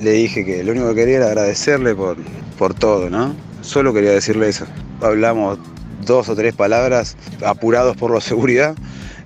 Le 0.00 0.12
dije 0.12 0.44
que 0.44 0.62
lo 0.64 0.72
único 0.72 0.88
que 0.90 0.94
quería 0.94 1.16
era 1.18 1.26
agradecerle 1.26 1.94
por, 1.94 2.16
por 2.58 2.74
todo, 2.74 3.10
¿no? 3.10 3.34
Solo 3.60 3.92
quería 3.92 4.10
decirle 4.10 4.48
eso. 4.48 4.66
Hablamos 5.00 5.58
dos 6.04 6.28
o 6.28 6.36
tres 6.36 6.54
palabras 6.54 7.16
apurados 7.44 7.96
por 7.96 8.12
la 8.12 8.20
seguridad. 8.20 8.74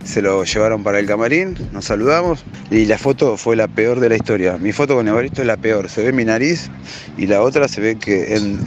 Se 0.04 0.22
lo 0.22 0.44
llevaron 0.44 0.84
para 0.84 1.00
el 1.00 1.06
camarín, 1.06 1.56
nos 1.72 1.86
saludamos 1.86 2.44
y 2.70 2.84
la 2.84 2.96
foto 2.96 3.36
fue 3.36 3.56
la 3.56 3.66
peor 3.66 3.98
de 3.98 4.08
la 4.08 4.16
historia. 4.16 4.56
Mi 4.56 4.72
foto 4.72 4.94
con 4.94 5.08
Evaristo 5.08 5.40
es 5.40 5.46
la 5.46 5.56
peor. 5.56 5.88
Se 5.88 6.04
ve 6.04 6.12
mi 6.12 6.24
nariz 6.24 6.70
y 7.16 7.26
la 7.26 7.42
otra 7.42 7.66
se 7.66 7.80
ve 7.80 7.98
que 7.98 8.36
en 8.36 8.60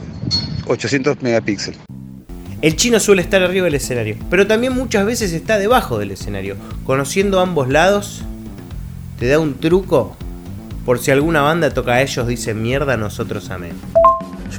800 0.68 1.22
megapíxeles. 1.22 1.80
El 2.62 2.76
chino 2.76 3.00
suele 3.00 3.22
estar 3.22 3.42
arriba 3.42 3.66
del 3.66 3.76
escenario, 3.76 4.18
pero 4.30 4.46
también 4.46 4.74
muchas 4.74 5.06
veces 5.06 5.32
está 5.32 5.58
debajo 5.58 5.98
del 5.98 6.12
escenario. 6.12 6.58
Conociendo 6.84 7.40
ambos 7.40 7.70
lados, 7.70 8.24
te 9.18 9.28
da 9.28 9.40
un 9.40 9.54
truco 9.54 10.18
por 10.86 11.00
si 11.00 11.12
alguna 11.12 11.42
banda 11.42 11.70
toca 11.70 11.94
a 11.94 12.02
ellos, 12.02 12.28
dice 12.28 12.54
mierda, 12.54 12.98
nosotros 12.98 13.50
amén. 13.50 13.74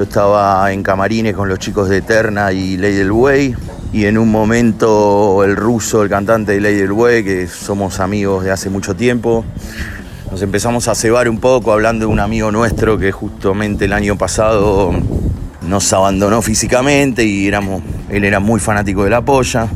Yo 0.00 0.04
estaba 0.04 0.73
en 0.73 0.83
camarines 0.83 1.37
con 1.37 1.50
los 1.50 1.59
chicos 1.59 1.90
de 1.90 1.99
Eterna 1.99 2.52
y 2.52 2.78
Ley 2.78 2.95
del 2.95 3.12
Way. 3.12 3.54
Y 3.92 4.07
en 4.07 4.16
un 4.16 4.30
momento 4.30 5.45
el 5.45 5.57
ruso, 5.57 6.02
el 6.02 6.09
cantante 6.09 6.52
de 6.52 6.61
Ley 6.62 6.75
del 6.75 6.90
Way, 6.90 7.23
que 7.23 7.47
somos 7.47 8.00
amigos 8.00 8.42
de 8.42 8.50
hace 8.50 8.71
mucho 8.71 8.97
tiempo, 8.97 9.45
nos 10.30 10.40
empezamos 10.40 10.88
a 10.88 10.95
cebar 10.95 11.28
un 11.28 11.38
poco 11.38 11.71
hablando 11.71 12.07
de 12.07 12.12
un 12.12 12.19
amigo 12.19 12.50
nuestro 12.50 12.97
que 12.97 13.12
justamente 13.12 13.85
el 13.85 13.92
año 13.92 14.16
pasado 14.16 14.90
nos 15.69 15.92
abandonó 15.92 16.40
físicamente 16.40 17.23
y 17.23 17.47
éramos, 17.47 17.83
él 18.09 18.25
era 18.25 18.40
muy 18.40 18.59
fanático 18.59 19.04
de 19.04 19.11
la 19.11 19.21
polla. 19.21 19.69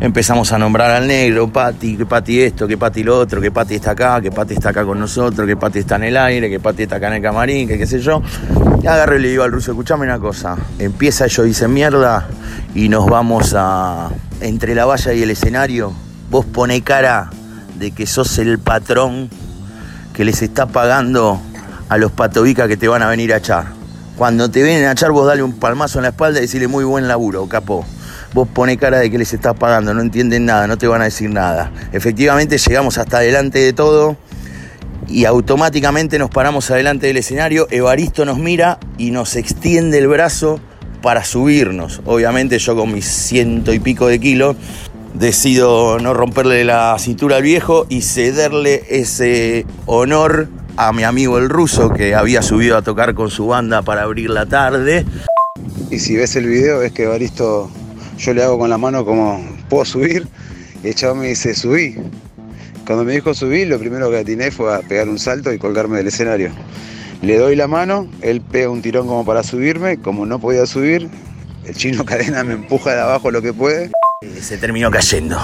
Empezamos 0.00 0.50
a 0.50 0.58
nombrar 0.58 0.90
al 0.92 1.06
negro, 1.06 1.52
Pati, 1.52 1.94
que 1.94 2.06
Pati 2.06 2.40
esto, 2.40 2.66
que 2.66 2.78
Pati 2.78 3.02
lo 3.02 3.18
otro, 3.18 3.38
que 3.38 3.50
Pati 3.50 3.74
está 3.74 3.90
acá, 3.90 4.18
que 4.22 4.32
Pati 4.32 4.54
está 4.54 4.70
acá 4.70 4.82
con 4.82 4.98
nosotros, 4.98 5.46
que 5.46 5.58
Pati 5.58 5.80
está 5.80 5.96
en 5.96 6.04
el 6.04 6.16
aire, 6.16 6.48
que 6.48 6.58
Pati 6.58 6.84
está 6.84 6.96
acá 6.96 7.08
en 7.08 7.14
el 7.14 7.22
camarín, 7.22 7.68
que 7.68 7.76
qué 7.76 7.86
sé 7.86 8.00
yo. 8.00 8.22
Y 8.82 8.86
agarro 8.86 9.18
y 9.18 9.20
le 9.20 9.28
digo 9.28 9.42
al 9.42 9.52
ruso, 9.52 9.72
escuchame 9.72 10.06
una 10.06 10.18
cosa, 10.18 10.56
empieza 10.78 11.26
ellos 11.26 11.44
dicen 11.44 11.74
mierda 11.74 12.26
y 12.74 12.88
nos 12.88 13.04
vamos 13.06 13.54
a... 13.54 14.08
Entre 14.40 14.74
la 14.74 14.86
valla 14.86 15.12
y 15.12 15.22
el 15.22 15.30
escenario, 15.32 15.92
vos 16.30 16.46
pone 16.46 16.80
cara 16.80 17.28
de 17.78 17.90
que 17.90 18.06
sos 18.06 18.38
el 18.38 18.58
patrón 18.58 19.28
que 20.14 20.24
les 20.24 20.40
está 20.40 20.64
pagando 20.64 21.42
a 21.90 21.98
los 21.98 22.10
patovicas 22.10 22.68
que 22.68 22.78
te 22.78 22.88
van 22.88 23.02
a 23.02 23.08
venir 23.10 23.34
a 23.34 23.36
echar. 23.36 23.66
Cuando 24.16 24.50
te 24.50 24.62
vienen 24.62 24.86
a 24.86 24.92
echar, 24.92 25.10
vos 25.10 25.26
dale 25.26 25.42
un 25.42 25.58
palmazo 25.58 25.98
en 25.98 26.04
la 26.04 26.08
espalda 26.08 26.38
y 26.38 26.42
decirle 26.42 26.68
muy 26.68 26.84
buen 26.84 27.06
laburo, 27.06 27.46
capo. 27.48 27.84
Vos 28.32 28.48
pone 28.48 28.76
cara 28.76 28.98
de 28.98 29.10
que 29.10 29.18
les 29.18 29.32
estás 29.32 29.54
pagando, 29.56 29.92
no 29.92 30.00
entienden 30.00 30.46
nada, 30.46 30.66
no 30.66 30.78
te 30.78 30.86
van 30.86 31.00
a 31.00 31.04
decir 31.04 31.30
nada. 31.30 31.72
Efectivamente 31.92 32.58
llegamos 32.58 32.98
hasta 32.98 33.18
adelante 33.18 33.58
de 33.58 33.72
todo 33.72 34.16
y 35.08 35.24
automáticamente 35.24 36.18
nos 36.18 36.30
paramos 36.30 36.70
adelante 36.70 37.08
del 37.08 37.16
escenario. 37.16 37.66
Evaristo 37.70 38.24
nos 38.24 38.38
mira 38.38 38.78
y 38.98 39.10
nos 39.10 39.34
extiende 39.34 39.98
el 39.98 40.06
brazo 40.06 40.60
para 41.02 41.24
subirnos. 41.24 42.02
Obviamente 42.04 42.58
yo 42.58 42.76
con 42.76 42.92
mis 42.92 43.06
ciento 43.06 43.72
y 43.72 43.80
pico 43.80 44.06
de 44.06 44.20
kilos 44.20 44.56
decido 45.14 45.98
no 45.98 46.14
romperle 46.14 46.64
la 46.64 46.96
cintura 46.98 47.36
al 47.36 47.42
viejo 47.42 47.86
y 47.88 48.02
cederle 48.02 48.84
ese 48.88 49.66
honor 49.86 50.48
a 50.76 50.92
mi 50.92 51.02
amigo 51.02 51.38
el 51.38 51.48
ruso 51.48 51.90
que 51.90 52.14
había 52.14 52.42
subido 52.42 52.76
a 52.76 52.82
tocar 52.82 53.14
con 53.14 53.30
su 53.30 53.48
banda 53.48 53.82
para 53.82 54.02
abrir 54.02 54.30
la 54.30 54.46
tarde. 54.46 55.04
Y 55.90 55.98
si 55.98 56.16
ves 56.16 56.36
el 56.36 56.46
video, 56.46 56.82
es 56.82 56.92
que 56.92 57.02
Evaristo, 57.04 57.70
yo 58.20 58.34
le 58.34 58.42
hago 58.42 58.58
con 58.58 58.68
la 58.68 58.76
mano 58.76 59.04
como, 59.04 59.42
¿puedo 59.68 59.84
subir? 59.84 60.26
Y 60.84 60.88
el 60.88 60.94
chavo 60.94 61.14
me 61.14 61.28
dice, 61.28 61.54
subí. 61.54 61.96
Cuando 62.86 63.04
me 63.04 63.14
dijo 63.14 63.32
subir, 63.32 63.68
lo 63.68 63.78
primero 63.78 64.10
que 64.10 64.18
atiné 64.18 64.50
fue 64.50 64.74
a 64.74 64.80
pegar 64.80 65.08
un 65.08 65.18
salto 65.18 65.52
y 65.52 65.58
colgarme 65.58 65.96
del 65.98 66.08
escenario. 66.08 66.50
Le 67.22 67.38
doy 67.38 67.56
la 67.56 67.66
mano, 67.66 68.08
él 68.20 68.40
pega 68.40 68.68
un 68.68 68.82
tirón 68.82 69.06
como 69.06 69.24
para 69.24 69.42
subirme, 69.42 69.98
como 69.98 70.26
no 70.26 70.38
podía 70.38 70.66
subir, 70.66 71.08
el 71.64 71.74
chino 71.74 72.04
cadena 72.06 72.44
me 72.44 72.54
empuja 72.54 72.94
de 72.94 73.00
abajo 73.00 73.30
lo 73.30 73.40
que 73.40 73.52
puede. 73.52 73.90
Se 74.40 74.58
terminó 74.58 74.90
cayendo. 74.90 75.38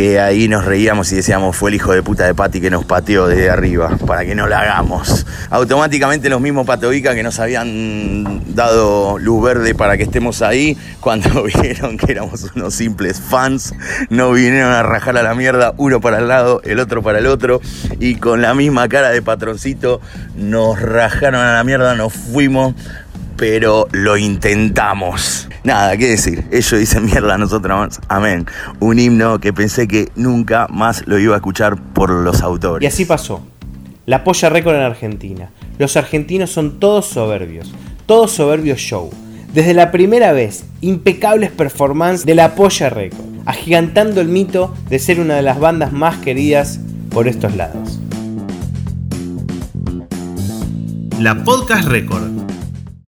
Que 0.00 0.18
ahí 0.18 0.48
nos 0.48 0.64
reíamos 0.64 1.12
y 1.12 1.16
decíamos, 1.16 1.54
fue 1.54 1.68
el 1.68 1.74
hijo 1.76 1.92
de 1.92 2.02
puta 2.02 2.24
de 2.24 2.34
Pati 2.34 2.58
que 2.62 2.70
nos 2.70 2.86
pateó 2.86 3.26
desde 3.26 3.50
arriba, 3.50 3.98
para 4.06 4.24
que 4.24 4.34
no 4.34 4.46
la 4.46 4.60
hagamos. 4.60 5.26
Automáticamente 5.50 6.30
los 6.30 6.40
mismos 6.40 6.66
Patovica 6.66 7.14
que 7.14 7.22
nos 7.22 7.38
habían 7.38 8.54
dado 8.54 9.18
luz 9.18 9.44
verde 9.44 9.74
para 9.74 9.98
que 9.98 10.04
estemos 10.04 10.40
ahí, 10.40 10.74
cuando 11.00 11.42
vieron 11.62 11.98
que 11.98 12.12
éramos 12.12 12.50
unos 12.56 12.72
simples 12.72 13.20
fans, 13.20 13.74
no 14.08 14.32
vinieron 14.32 14.72
a 14.72 14.82
rajar 14.82 15.18
a 15.18 15.22
la 15.22 15.34
mierda, 15.34 15.74
uno 15.76 16.00
para 16.00 16.16
el 16.16 16.28
lado, 16.28 16.62
el 16.64 16.80
otro 16.80 17.02
para 17.02 17.18
el 17.18 17.26
otro, 17.26 17.60
y 17.98 18.14
con 18.14 18.40
la 18.40 18.54
misma 18.54 18.88
cara 18.88 19.10
de 19.10 19.20
patroncito 19.20 20.00
nos 20.34 20.80
rajaron 20.80 21.42
a 21.42 21.56
la 21.56 21.62
mierda, 21.62 21.94
nos 21.94 22.14
fuimos, 22.14 22.74
pero 23.40 23.88
lo 23.92 24.18
intentamos. 24.18 25.48
Nada, 25.64 25.96
qué 25.96 26.08
decir. 26.08 26.44
Ellos 26.52 26.78
dicen 26.78 27.06
mierda, 27.06 27.38
nosotros 27.38 27.98
amén. 28.06 28.44
Un 28.80 28.98
himno 28.98 29.40
que 29.40 29.54
pensé 29.54 29.88
que 29.88 30.10
nunca 30.14 30.66
más 30.68 31.04
lo 31.06 31.18
iba 31.18 31.32
a 31.32 31.38
escuchar 31.38 31.82
por 31.94 32.10
los 32.10 32.40
Y 32.40 32.42
autores. 32.42 32.92
así 32.92 33.06
pasó. 33.06 33.40
La 34.04 34.24
polla 34.24 34.50
récord 34.50 34.74
en 34.74 34.82
Argentina. 34.82 35.48
Los 35.78 35.96
argentinos 35.96 36.50
son 36.50 36.80
todos 36.80 37.06
soberbios. 37.06 37.72
Todos 38.04 38.30
soberbios 38.32 38.78
show. 38.78 39.08
Desde 39.54 39.72
la 39.72 39.90
primera 39.90 40.32
vez, 40.32 40.64
impecables 40.82 41.50
performances 41.50 42.26
de 42.26 42.34
la 42.34 42.54
polla 42.54 42.90
récord. 42.90 43.24
Agigantando 43.46 44.20
el 44.20 44.28
mito 44.28 44.74
de 44.90 44.98
ser 44.98 45.18
una 45.18 45.36
de 45.36 45.42
las 45.42 45.58
bandas 45.58 45.92
más 45.92 46.18
queridas 46.18 46.78
por 47.10 47.26
estos 47.26 47.56
lados. 47.56 48.00
La 51.18 51.42
Podcast 51.42 51.88
Record. 51.88 52.39